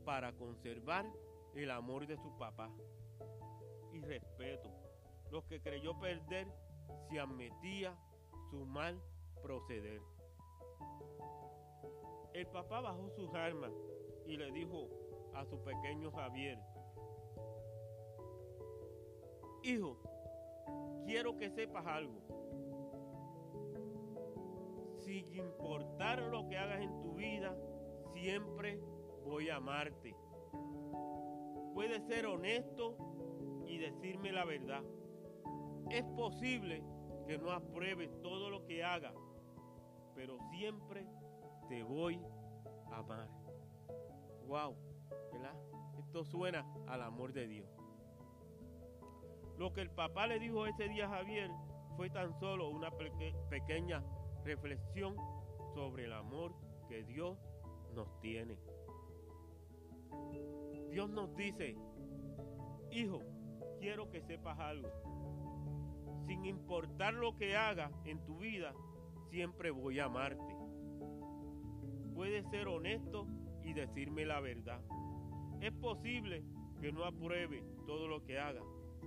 para 0.04 0.32
conservar 0.32 1.04
el 1.56 1.68
amor 1.72 2.06
de 2.06 2.16
su 2.16 2.38
papá 2.38 2.70
y 3.92 4.00
respeto. 4.00 4.70
Los 5.32 5.44
que 5.46 5.60
creyó 5.60 5.98
perder 5.98 6.46
se 7.10 7.18
admitía 7.18 7.98
su 8.52 8.64
mal 8.64 9.02
proceder. 9.42 10.00
El 12.32 12.46
papá 12.46 12.80
bajó 12.80 13.10
sus 13.16 13.34
armas 13.34 13.72
y 14.28 14.36
le 14.36 14.52
dijo 14.52 14.88
a 15.34 15.44
su 15.46 15.60
pequeño 15.64 16.12
Javier, 16.12 16.60
Hijo, 19.64 20.00
quiero 21.06 21.36
que 21.36 21.50
sepas 21.50 21.84
algo 21.88 22.49
sin 25.10 25.34
importar 25.34 26.22
lo 26.22 26.46
que 26.48 26.56
hagas 26.56 26.80
en 26.80 27.00
tu 27.02 27.14
vida, 27.14 27.52
siempre 28.14 28.80
voy 29.24 29.48
a 29.48 29.56
amarte. 29.56 30.14
Puedes 31.74 32.06
ser 32.06 32.26
honesto 32.26 32.96
y 33.66 33.78
decirme 33.78 34.30
la 34.30 34.44
verdad. 34.44 34.84
Es 35.90 36.04
posible 36.04 36.84
que 37.26 37.38
no 37.38 37.50
apruebes 37.50 38.08
todo 38.22 38.50
lo 38.50 38.64
que 38.66 38.84
haga, 38.84 39.12
pero 40.14 40.38
siempre 40.52 41.04
te 41.68 41.82
voy 41.82 42.22
a 42.92 42.98
amar. 42.98 43.28
Wow, 44.46 44.76
¿verdad? 45.32 45.56
Esto 45.98 46.24
suena 46.24 46.64
al 46.86 47.02
amor 47.02 47.32
de 47.32 47.48
Dios. 47.48 47.68
Lo 49.58 49.72
que 49.72 49.80
el 49.80 49.90
papá 49.90 50.28
le 50.28 50.38
dijo 50.38 50.66
ese 50.66 50.88
día 50.88 51.06
a 51.06 51.16
Javier 51.16 51.50
fue 51.96 52.10
tan 52.10 52.32
solo 52.38 52.68
una 52.70 52.92
pequeña 53.50 54.04
reflexión 54.44 55.16
sobre 55.74 56.04
el 56.04 56.12
amor 56.12 56.54
que 56.88 57.04
Dios 57.04 57.38
nos 57.94 58.20
tiene. 58.20 58.58
Dios 60.90 61.08
nos 61.10 61.34
dice, 61.36 61.76
hijo, 62.90 63.22
quiero 63.78 64.10
que 64.10 64.22
sepas 64.22 64.58
algo. 64.58 64.88
Sin 66.26 66.44
importar 66.44 67.14
lo 67.14 67.36
que 67.36 67.56
hagas 67.56 67.92
en 68.04 68.24
tu 68.24 68.38
vida, 68.38 68.72
siempre 69.30 69.70
voy 69.70 69.98
a 69.98 70.06
amarte. 70.06 70.56
Puedes 72.14 72.46
ser 72.50 72.68
honesto 72.68 73.26
y 73.62 73.72
decirme 73.72 74.26
la 74.26 74.40
verdad. 74.40 74.80
Es 75.60 75.72
posible 75.72 76.44
que 76.80 76.92
no 76.92 77.04
apruebe 77.04 77.62
todo 77.86 78.08
lo 78.08 78.24
que 78.24 78.38
haga, 78.38 78.62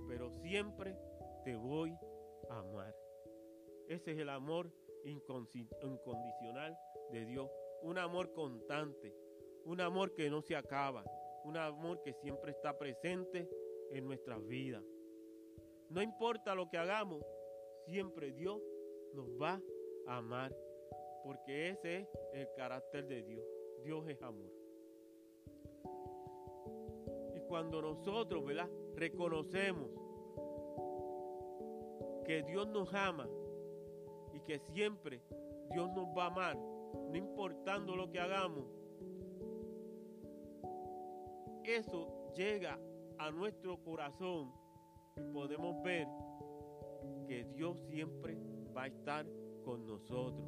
pero 0.08 0.30
siempre 0.42 0.96
te 1.44 1.56
voy 1.56 1.94
a 2.50 2.58
amar. 2.58 2.94
Ese 3.88 4.12
es 4.12 4.18
el 4.18 4.30
amor 4.30 4.72
incondicional 5.04 6.76
de 7.10 7.26
Dios, 7.26 7.50
un 7.82 7.98
amor 7.98 8.32
constante, 8.32 9.14
un 9.64 9.80
amor 9.80 10.14
que 10.14 10.30
no 10.30 10.42
se 10.42 10.56
acaba, 10.56 11.04
un 11.44 11.56
amor 11.56 12.02
que 12.02 12.12
siempre 12.14 12.52
está 12.52 12.76
presente 12.76 13.48
en 13.90 14.06
nuestras 14.06 14.44
vidas. 14.46 14.82
No 15.90 16.02
importa 16.02 16.54
lo 16.54 16.68
que 16.68 16.78
hagamos, 16.78 17.22
siempre 17.86 18.32
Dios 18.32 18.60
nos 19.12 19.28
va 19.40 19.60
a 20.06 20.16
amar, 20.16 20.54
porque 21.22 21.70
ese 21.70 21.96
es 21.98 22.08
el 22.32 22.48
carácter 22.56 23.06
de 23.06 23.22
Dios. 23.22 23.44
Dios 23.82 24.08
es 24.08 24.20
amor. 24.22 24.50
Y 27.34 27.40
cuando 27.46 27.82
nosotros, 27.82 28.44
¿verdad? 28.44 28.68
Reconocemos 28.94 29.90
que 32.24 32.42
Dios 32.42 32.66
nos 32.68 32.92
ama, 32.94 33.28
que 34.44 34.58
siempre 34.58 35.22
Dios 35.72 35.90
nos 35.92 36.06
va 36.16 36.24
a 36.24 36.26
amar, 36.26 36.56
no 36.56 37.16
importando 37.16 37.96
lo 37.96 38.10
que 38.10 38.20
hagamos. 38.20 38.64
Eso 41.64 42.32
llega 42.34 42.78
a 43.18 43.30
nuestro 43.30 43.82
corazón 43.82 44.52
y 45.16 45.22
podemos 45.32 45.82
ver 45.82 46.06
que 47.26 47.44
Dios 47.54 47.78
siempre 47.88 48.38
va 48.76 48.82
a 48.82 48.86
estar 48.88 49.26
con 49.64 49.86
nosotros, 49.86 50.46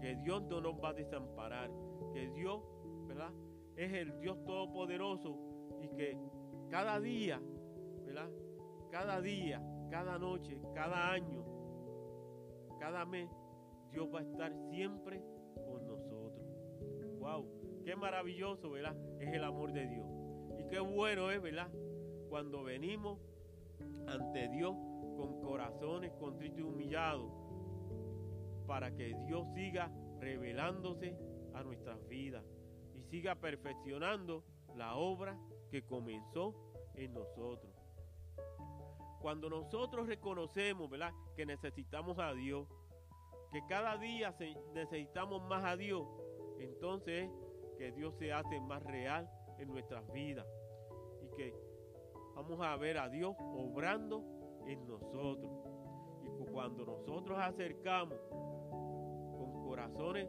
que 0.00 0.16
Dios 0.16 0.42
no 0.42 0.60
nos 0.60 0.74
va 0.74 0.90
a 0.90 0.94
desamparar, 0.94 1.70
que 2.12 2.28
Dios, 2.30 2.62
¿verdad? 3.06 3.32
es 3.78 3.92
el 3.92 4.18
Dios 4.18 4.44
Todopoderoso 4.44 5.38
y 5.80 5.88
que 5.96 6.18
cada 6.68 6.98
día, 6.98 7.40
¿verdad? 8.04 8.28
Cada 8.90 9.20
día, 9.20 9.62
cada 9.88 10.18
noche, 10.18 10.60
cada 10.74 11.12
año, 11.12 11.44
cada 12.78 13.04
mes, 13.04 13.28
Dios 13.90 14.08
va 14.14 14.20
a 14.20 14.22
estar 14.22 14.52
siempre 14.70 15.22
con 15.66 15.86
nosotros. 15.86 16.42
¡Wow! 17.18 17.82
Qué 17.84 17.96
maravilloso, 17.96 18.70
¿verdad? 18.70 18.96
Es 19.20 19.32
el 19.32 19.44
amor 19.44 19.72
de 19.72 19.86
Dios. 19.86 20.06
Y 20.58 20.68
qué 20.68 20.80
bueno 20.80 21.30
es, 21.30 21.40
¿verdad? 21.40 21.70
Cuando 22.28 22.62
venimos 22.62 23.18
ante 24.06 24.48
Dios 24.48 24.74
con 25.16 25.40
corazones 25.40 26.12
contritos 26.12 26.60
y 26.60 26.62
humillados 26.62 27.32
para 28.66 28.94
que 28.94 29.16
Dios 29.26 29.46
siga 29.54 29.90
revelándose 30.20 31.16
a 31.54 31.62
nuestras 31.62 32.06
vidas 32.08 32.44
y 32.94 33.02
siga 33.04 33.34
perfeccionando 33.34 34.44
la 34.76 34.94
obra 34.96 35.38
que 35.70 35.82
comenzó 35.82 36.54
en 36.94 37.14
nosotros. 37.14 37.77
Cuando 39.20 39.50
nosotros 39.50 40.06
reconocemos, 40.06 40.88
¿verdad?, 40.88 41.12
que 41.36 41.44
necesitamos 41.44 42.18
a 42.18 42.32
Dios, 42.32 42.68
que 43.52 43.64
cada 43.66 43.96
día 43.96 44.36
necesitamos 44.74 45.42
más 45.48 45.64
a 45.64 45.76
Dios, 45.76 46.06
entonces 46.58 47.30
que 47.78 47.92
Dios 47.92 48.14
se 48.18 48.32
hace 48.32 48.60
más 48.60 48.82
real 48.82 49.30
en 49.58 49.68
nuestras 49.68 50.10
vidas 50.12 50.46
y 51.22 51.36
que 51.36 51.54
vamos 52.34 52.60
a 52.60 52.76
ver 52.76 52.98
a 52.98 53.08
Dios 53.08 53.34
obrando 53.38 54.24
en 54.66 54.86
nosotros. 54.86 55.50
Y 56.40 56.44
cuando 56.52 56.84
nosotros 56.84 57.38
acercamos 57.38 58.18
con 58.30 59.62
corazones 59.64 60.28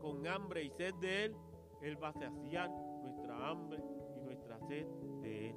con 0.00 0.26
hambre 0.26 0.64
y 0.64 0.70
sed 0.70 0.94
de 0.94 1.24
Él, 1.24 1.36
Él 1.82 2.02
va 2.02 2.08
a 2.08 2.12
saciar 2.12 2.70
nuestra 3.02 3.48
hambre 3.48 3.82
y 4.16 4.20
nuestra 4.20 4.58
sed 4.68 4.86
de 5.22 5.50
Él. 5.50 5.56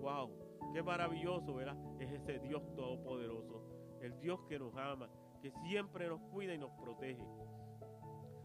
¡Wow! 0.00 0.51
Qué 0.72 0.82
maravilloso, 0.82 1.54
¿verdad? 1.54 1.76
Es 2.00 2.10
ese 2.10 2.38
Dios 2.38 2.62
todopoderoso. 2.74 3.62
El 4.00 4.18
Dios 4.20 4.40
que 4.48 4.58
nos 4.58 4.74
ama, 4.76 5.08
que 5.40 5.52
siempre 5.68 6.08
nos 6.08 6.20
cuida 6.30 6.54
y 6.54 6.58
nos 6.58 6.70
protege. 6.72 7.22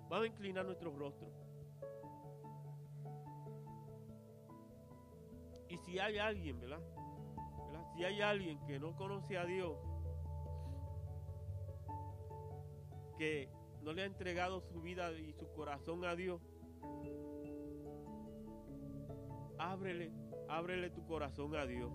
Vamos 0.09 0.23
a 0.23 0.27
inclinar 0.27 0.65
nuestros 0.65 0.97
rostros. 0.97 1.31
Y 5.69 5.77
si 5.77 5.99
hay 5.99 6.17
alguien, 6.17 6.59
¿verdad? 6.59 6.81
Si 7.95 8.03
hay 8.03 8.21
alguien 8.21 8.59
que 8.65 8.79
no 8.79 8.95
conoce 8.95 9.37
a 9.37 9.45
Dios, 9.45 9.75
que 13.17 13.49
no 13.81 13.91
le 13.93 14.03
ha 14.03 14.05
entregado 14.05 14.61
su 14.61 14.81
vida 14.81 15.11
y 15.13 15.33
su 15.33 15.49
corazón 15.53 16.05
a 16.05 16.15
Dios, 16.15 16.41
ábrele, 19.57 20.11
ábrele 20.47 20.89
tu 20.91 21.05
corazón 21.05 21.55
a 21.55 21.65
Dios, 21.65 21.91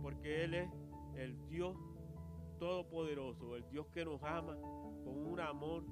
porque 0.00 0.44
Él 0.44 0.54
es 0.54 0.70
el 1.16 1.36
Dios 1.48 1.76
todopoderoso, 2.58 3.56
el 3.56 3.68
Dios 3.70 3.86
que 3.88 4.04
nos 4.04 4.22
ama 4.22 4.56
con 5.04 5.26
un 5.26 5.40
amor 5.40 5.84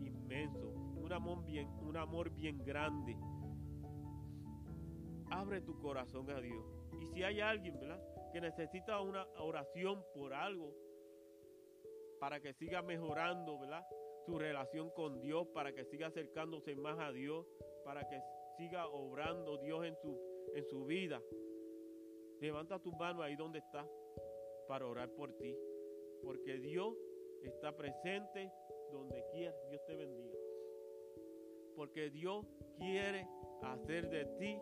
inmenso, 0.00 0.68
un 0.96 1.12
amor 1.12 1.44
bien, 1.44 1.68
un 1.80 1.96
amor 1.96 2.30
bien 2.30 2.58
grande. 2.64 3.16
Abre 5.30 5.60
tu 5.60 5.78
corazón 5.78 6.30
a 6.30 6.40
Dios. 6.40 6.64
Y 7.00 7.06
si 7.06 7.22
hay 7.22 7.40
alguien, 7.40 7.78
¿verdad? 7.78 8.00
Que 8.32 8.40
necesita 8.40 9.00
una 9.00 9.24
oración 9.38 10.02
por 10.14 10.34
algo 10.34 10.74
para 12.18 12.40
que 12.40 12.54
siga 12.54 12.82
mejorando, 12.82 13.58
¿verdad? 13.58 13.86
Su 14.24 14.38
relación 14.38 14.90
con 14.90 15.20
Dios, 15.20 15.46
para 15.54 15.72
que 15.72 15.84
siga 15.84 16.08
acercándose 16.08 16.74
más 16.74 16.98
a 16.98 17.12
Dios, 17.12 17.46
para 17.84 18.08
que 18.08 18.20
siga 18.56 18.88
obrando 18.88 19.58
Dios 19.58 19.84
en 19.84 19.96
su, 19.96 20.18
en 20.54 20.64
su 20.66 20.84
vida. 20.86 21.20
Levanta 22.40 22.78
tu 22.78 22.92
mano 22.92 23.22
ahí 23.22 23.36
donde 23.36 23.58
está 23.58 23.86
para 24.68 24.86
orar 24.86 25.10
por 25.10 25.32
ti. 25.38 25.56
Porque 26.22 26.58
Dios 26.58 26.94
está 27.42 27.74
presente 27.76 28.52
donde 28.92 29.24
quiera. 29.32 29.54
Dios 29.70 29.84
te 29.86 29.96
bendiga. 29.96 30.38
Porque 31.74 32.10
Dios 32.10 32.46
quiere 32.78 33.26
hacer 33.62 34.08
de 34.08 34.24
ti 34.38 34.60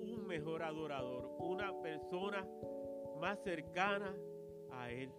un 0.00 0.26
mejor 0.26 0.62
adorador, 0.62 1.36
una 1.40 1.80
persona 1.82 2.46
más 3.20 3.38
cercana 3.42 4.14
a 4.70 4.90
Él. 4.90 5.10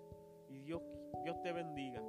Y 0.49 0.59
Dios, 0.59 0.81
Dios 1.23 1.41
te 1.41 1.51
bendiga. 1.51 2.01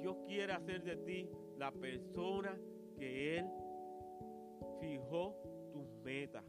Dios 0.00 0.16
quiere 0.26 0.52
hacer 0.52 0.82
de 0.82 0.96
ti 0.98 1.28
la 1.56 1.72
persona 1.72 2.58
que 2.98 3.38
Él 3.38 3.46
fijó 4.80 5.34
tus 5.72 5.88
metas. 6.02 6.44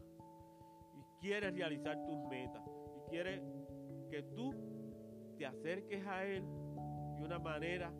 Quiere 1.26 1.50
realizar 1.50 2.06
tus 2.06 2.18
metas. 2.28 2.62
Y 2.94 3.10
quiere 3.10 3.42
que 4.08 4.22
tú 4.22 4.54
te 5.36 5.44
acerques 5.44 6.06
a 6.06 6.24
Él 6.24 6.44
de 7.16 7.24
una 7.24 7.40
manera 7.40 7.92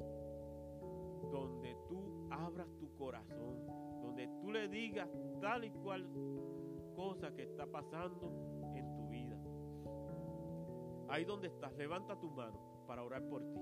donde 1.32 1.76
tú 1.88 2.28
abras 2.30 2.68
tu 2.78 2.94
corazón, 2.94 3.66
donde 4.00 4.28
tú 4.40 4.52
le 4.52 4.68
digas 4.68 5.08
tal 5.40 5.64
y 5.64 5.70
cual 5.70 6.08
cosa 6.94 7.34
que 7.34 7.42
está 7.42 7.66
pasando 7.66 8.30
en 8.76 8.94
tu 8.94 9.08
vida. 9.08 9.36
Ahí 11.08 11.24
donde 11.24 11.48
estás, 11.48 11.76
levanta 11.76 12.16
tu 12.20 12.30
mano 12.30 12.84
para 12.86 13.02
orar 13.02 13.28
por 13.28 13.42
ti. 13.42 13.60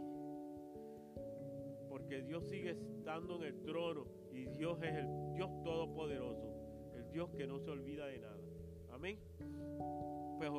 Porque 1.89 2.21
Dios 2.21 2.45
sigue 2.51 2.73
estando 2.73 3.37
en 3.37 3.45
el 3.45 3.63
trono 3.63 4.05
y 4.31 4.45
Dios 4.45 4.79
es 4.83 4.95
el 4.95 5.33
Dios 5.33 5.49
todopoderoso, 5.63 6.53
el 6.93 7.11
Dios 7.11 7.31
que 7.31 7.47
no 7.47 7.59
se 7.61 7.71
olvida 7.71 8.05
de 8.05 8.19
nada. 8.19 8.45
Amén. 8.95 9.19
Pues. 10.39 10.51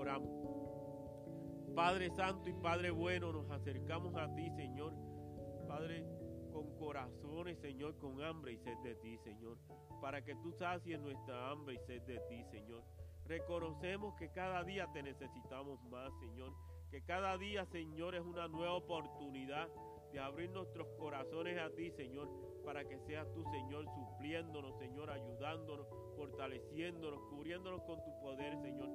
Padre 1.74 2.10
Santo 2.12 2.50
y 2.50 2.54
Padre 2.54 2.92
bueno, 2.92 3.32
nos 3.32 3.50
acercamos 3.50 4.16
a 4.16 4.34
ti, 4.36 4.50
Señor. 4.52 4.94
Padre, 5.68 6.06
con 6.52 6.76
corazones, 6.78 7.58
Señor, 7.60 7.98
con 7.98 8.22
hambre 8.22 8.54
y 8.54 8.58
sed 8.58 8.78
de 8.84 8.96
ti, 8.96 9.18
Señor. 9.20 9.58
Para 10.02 10.24
que 10.24 10.36
tú 10.36 10.52
sacies 10.54 11.00
nuestra 11.00 11.50
hambre 11.50 11.76
y 11.76 11.80
sed 11.88 12.02
de 12.04 12.20
ti, 12.30 12.44
Señor. 12.52 12.84
Reconocemos 13.26 14.16
que 14.16 14.30
cada 14.32 14.64
día 14.64 14.88
te 14.94 15.02
necesitamos 15.02 15.82
más, 15.86 16.12
Señor. 16.20 16.54
Que 16.92 17.02
cada 17.04 17.38
día, 17.38 17.66
Señor, 17.66 18.16
es 18.16 18.22
una 18.22 18.48
nueva 18.48 18.74
oportunidad 18.74 19.70
de 20.12 20.20
abrir 20.20 20.50
nuestros 20.52 20.88
corazones 20.98 21.58
a 21.58 21.70
ti, 21.72 21.92
Señor, 21.92 22.30
para 22.66 22.84
que 22.84 22.98
seas 23.00 23.32
tú, 23.34 23.44
Señor, 23.52 23.86
supliéndonos, 23.86 24.78
Señor, 24.80 25.10
ayudándonos, 25.10 25.88
fortaleciéndonos, 26.16 27.20
cubriéndonos 27.30 27.82
con 27.84 28.04
tu 28.04 28.20
poder, 28.20 28.58
Señor 28.62 28.90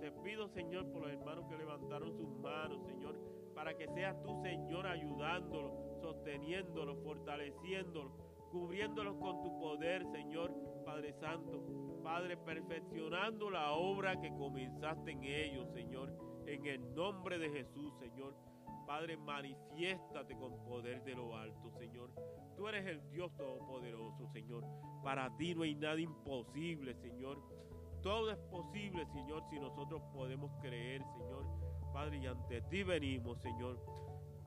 te 0.00 0.10
pido, 0.10 0.48
Señor, 0.48 0.90
por 0.90 1.02
los 1.02 1.12
hermanos 1.12 1.44
que 1.46 1.58
levantaron 1.58 2.16
sus 2.16 2.28
manos, 2.40 2.82
Señor, 2.86 3.16
para 3.54 3.76
que 3.76 3.86
seas 3.88 4.20
tú, 4.22 4.40
Señor, 4.42 4.86
ayudándolos, 4.86 5.72
sosteniéndolos, 6.00 6.98
fortaleciéndolos, 7.04 8.12
cubriéndolos 8.50 9.16
con 9.16 9.42
tu 9.42 9.58
poder, 9.60 10.02
Señor, 10.10 10.52
Padre 10.84 11.12
Santo. 11.20 11.62
Padre, 12.02 12.38
perfeccionando 12.38 13.50
la 13.50 13.72
obra 13.72 14.18
que 14.18 14.30
comenzaste 14.30 15.10
en 15.10 15.22
ellos, 15.22 15.68
Señor, 15.74 16.10
en 16.46 16.66
el 16.66 16.94
nombre 16.94 17.38
de 17.38 17.50
Jesús, 17.50 17.92
Señor. 17.98 18.34
Padre, 18.90 19.16
manifiéstate 19.16 20.36
con 20.36 20.64
poder 20.64 21.04
de 21.04 21.14
lo 21.14 21.36
alto, 21.36 21.70
Señor. 21.78 22.10
Tú 22.56 22.66
eres 22.66 22.84
el 22.88 23.08
Dios 23.12 23.30
Todopoderoso, 23.36 24.26
Señor. 24.32 24.64
Para 25.04 25.30
ti 25.36 25.54
no 25.54 25.62
hay 25.62 25.76
nada 25.76 26.00
imposible, 26.00 26.96
Señor. 26.96 27.40
Todo 28.02 28.32
es 28.32 28.38
posible, 28.50 29.06
Señor, 29.12 29.44
si 29.48 29.60
nosotros 29.60 30.02
podemos 30.12 30.50
creer, 30.60 31.04
Señor. 31.16 31.46
Padre, 31.92 32.18
y 32.18 32.26
ante 32.26 32.62
ti 32.62 32.82
venimos, 32.82 33.40
Señor. 33.40 33.78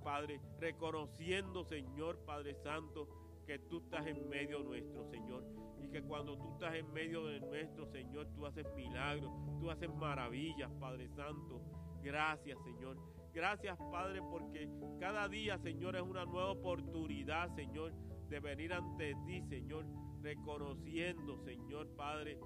Padre, 0.03 0.41
reconociendo, 0.59 1.63
Señor, 1.63 2.19
Padre 2.25 2.53
Santo, 2.55 3.07
que 3.47 3.59
tú 3.59 3.77
estás 3.77 4.05
en 4.07 4.27
medio 4.27 4.59
nuestro, 4.59 5.05
Señor. 5.05 5.45
Y 5.81 5.87
que 5.87 6.03
cuando 6.03 6.37
tú 6.37 6.51
estás 6.51 6.75
en 6.75 6.91
medio 6.91 7.25
de 7.27 7.39
nuestro, 7.39 7.85
Señor, 7.93 8.27
tú 8.35 8.45
haces 8.45 8.65
milagros, 8.75 9.31
tú 9.61 9.71
haces 9.71 9.89
maravillas, 9.95 10.69
Padre 10.81 11.07
Santo. 11.15 11.61
Gracias, 12.03 12.61
Señor. 12.65 13.12
Gracias, 13.33 13.77
Padre, 13.91 14.21
porque 14.21 14.69
cada 14.99 15.27
día, 15.27 15.57
Señor, 15.57 15.95
es 15.95 16.03
una 16.03 16.23
nueva 16.25 16.51
oportunidad, 16.51 17.53
Señor, 17.55 17.91
de 18.29 18.39
venir 18.39 18.71
ante 18.73 19.15
ti, 19.25 19.41
Señor, 19.49 19.85
reconociendo, 20.21 21.37
Señor, 21.43 21.89
Padre, 21.95 22.39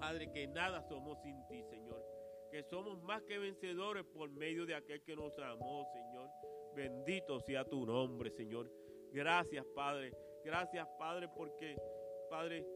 Padre, 0.00 0.30
que 0.32 0.48
nada 0.48 0.82
somos 0.88 1.18
sin 1.22 1.36
ti, 1.46 1.62
Señor. 1.70 2.04
Que 2.50 2.62
somos 2.64 3.02
más 3.04 3.22
que 3.22 3.38
vencedores 3.38 4.04
por 4.04 4.30
medio 4.30 4.66
de 4.66 4.74
aquel 4.74 5.02
que 5.02 5.16
nos 5.16 5.38
amó, 5.38 5.86
Señor. 5.92 6.28
Bendito 6.74 7.40
sea 7.40 7.64
tu 7.64 7.86
nombre, 7.86 8.30
Señor. 8.30 8.70
Gracias, 9.12 9.64
Padre. 9.74 10.12
Gracias, 10.44 10.86
Padre, 10.98 11.28
porque, 11.34 11.76
Padre, 12.28 12.66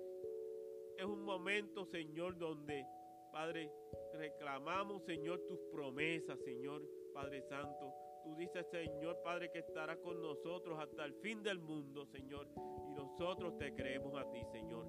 es 0.97 1.05
un 1.05 1.23
momento, 1.23 1.85
Señor, 1.87 2.39
donde, 2.39 2.87
Padre, 3.33 3.71
reclamamos, 4.15 5.05
Señor, 5.05 5.41
tus 5.47 5.59
promesas, 5.71 6.39
Señor, 6.45 6.83
Padre 7.19 7.43
Santo. 7.43 7.93
Tú 8.23 8.37
dices, 8.37 8.65
Señor, 8.71 9.21
Padre, 9.25 9.51
que 9.51 9.59
estará 9.59 9.97
con 9.97 10.23
nosotros 10.23 10.79
hasta 10.79 11.05
el 11.05 11.15
fin 11.15 11.43
del 11.43 11.59
mundo, 11.59 12.07
Señor. 12.07 12.47
Y 12.87 12.93
nosotros 12.93 13.59
te 13.59 13.75
creemos 13.75 14.15
a 14.15 14.31
ti, 14.31 14.41
Señor 14.53 14.87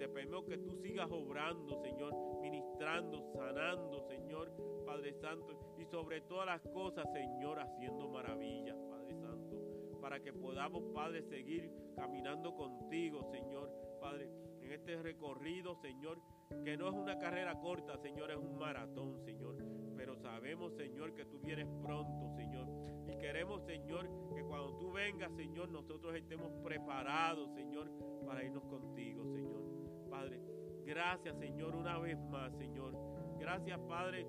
te 0.00 0.08
pedimos 0.08 0.46
que 0.46 0.56
tú 0.56 0.74
sigas 0.76 1.10
obrando, 1.10 1.78
Señor, 1.82 2.14
ministrando, 2.40 3.22
sanando, 3.34 4.00
Señor, 4.08 4.50
Padre 4.86 5.12
Santo, 5.20 5.74
y 5.76 5.84
sobre 5.84 6.22
todas 6.22 6.46
las 6.46 6.62
cosas, 6.72 7.06
Señor, 7.12 7.60
haciendo 7.60 8.08
maravillas, 8.08 8.78
Padre 8.88 9.14
Santo, 9.20 10.00
para 10.00 10.18
que 10.20 10.32
podamos, 10.32 10.84
Padre, 10.94 11.22
seguir 11.24 11.70
caminando 11.94 12.54
contigo, 12.54 13.30
Señor, 13.30 13.70
Padre, 14.00 14.30
en 14.62 14.72
este 14.72 14.96
recorrido, 15.02 15.76
Señor, 15.82 16.18
que 16.64 16.78
no 16.78 16.88
es 16.88 16.94
una 16.94 17.18
carrera 17.18 17.60
corta, 17.60 17.98
Señor, 17.98 18.30
es 18.30 18.38
un 18.38 18.56
maratón, 18.56 19.22
Señor. 19.26 19.59
Pero 20.00 20.16
sabemos, 20.16 20.72
Señor, 20.76 21.12
que 21.12 21.26
tú 21.26 21.38
vienes 21.40 21.68
pronto, 21.82 22.34
Señor. 22.34 22.66
Y 23.06 23.18
queremos, 23.18 23.62
Señor, 23.66 24.08
que 24.34 24.42
cuando 24.42 24.78
tú 24.78 24.92
vengas, 24.92 25.30
Señor, 25.36 25.68
nosotros 25.68 26.14
estemos 26.14 26.50
preparados, 26.64 27.52
Señor, 27.52 27.90
para 28.24 28.42
irnos 28.42 28.64
contigo, 28.64 29.26
Señor. 29.26 29.60
Padre, 30.08 30.40
gracias, 30.86 31.38
Señor, 31.38 31.76
una 31.76 31.98
vez 31.98 32.18
más, 32.30 32.50
Señor. 32.56 32.94
Gracias, 33.38 33.78
Padre, 33.80 34.26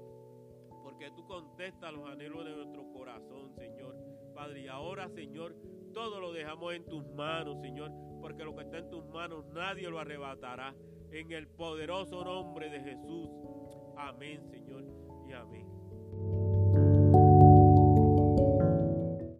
porque 0.83 1.09
tú 1.11 1.25
contestas 1.25 1.93
los 1.93 2.05
anhelos 2.05 2.43
de 2.43 2.51
nuestro 2.51 2.91
corazón, 2.91 3.55
Señor. 3.55 3.95
Padre, 4.35 4.63
y 4.63 4.67
ahora, 4.67 5.07
Señor, 5.07 5.55
todo 5.93 6.19
lo 6.19 6.33
dejamos 6.33 6.73
en 6.73 6.83
tus 6.83 7.07
manos, 7.13 7.61
Señor, 7.61 7.93
porque 8.19 8.43
lo 8.43 8.53
que 8.57 8.63
está 8.63 8.79
en 8.79 8.89
tus 8.89 9.05
manos 9.05 9.45
nadie 9.53 9.89
lo 9.89 9.99
arrebatará. 9.99 10.75
En 11.11 11.31
el 11.31 11.47
poderoso 11.47 12.25
nombre 12.25 12.69
de 12.69 12.81
Jesús. 12.81 13.29
Amén, 13.95 14.43
Señor. 14.49 15.01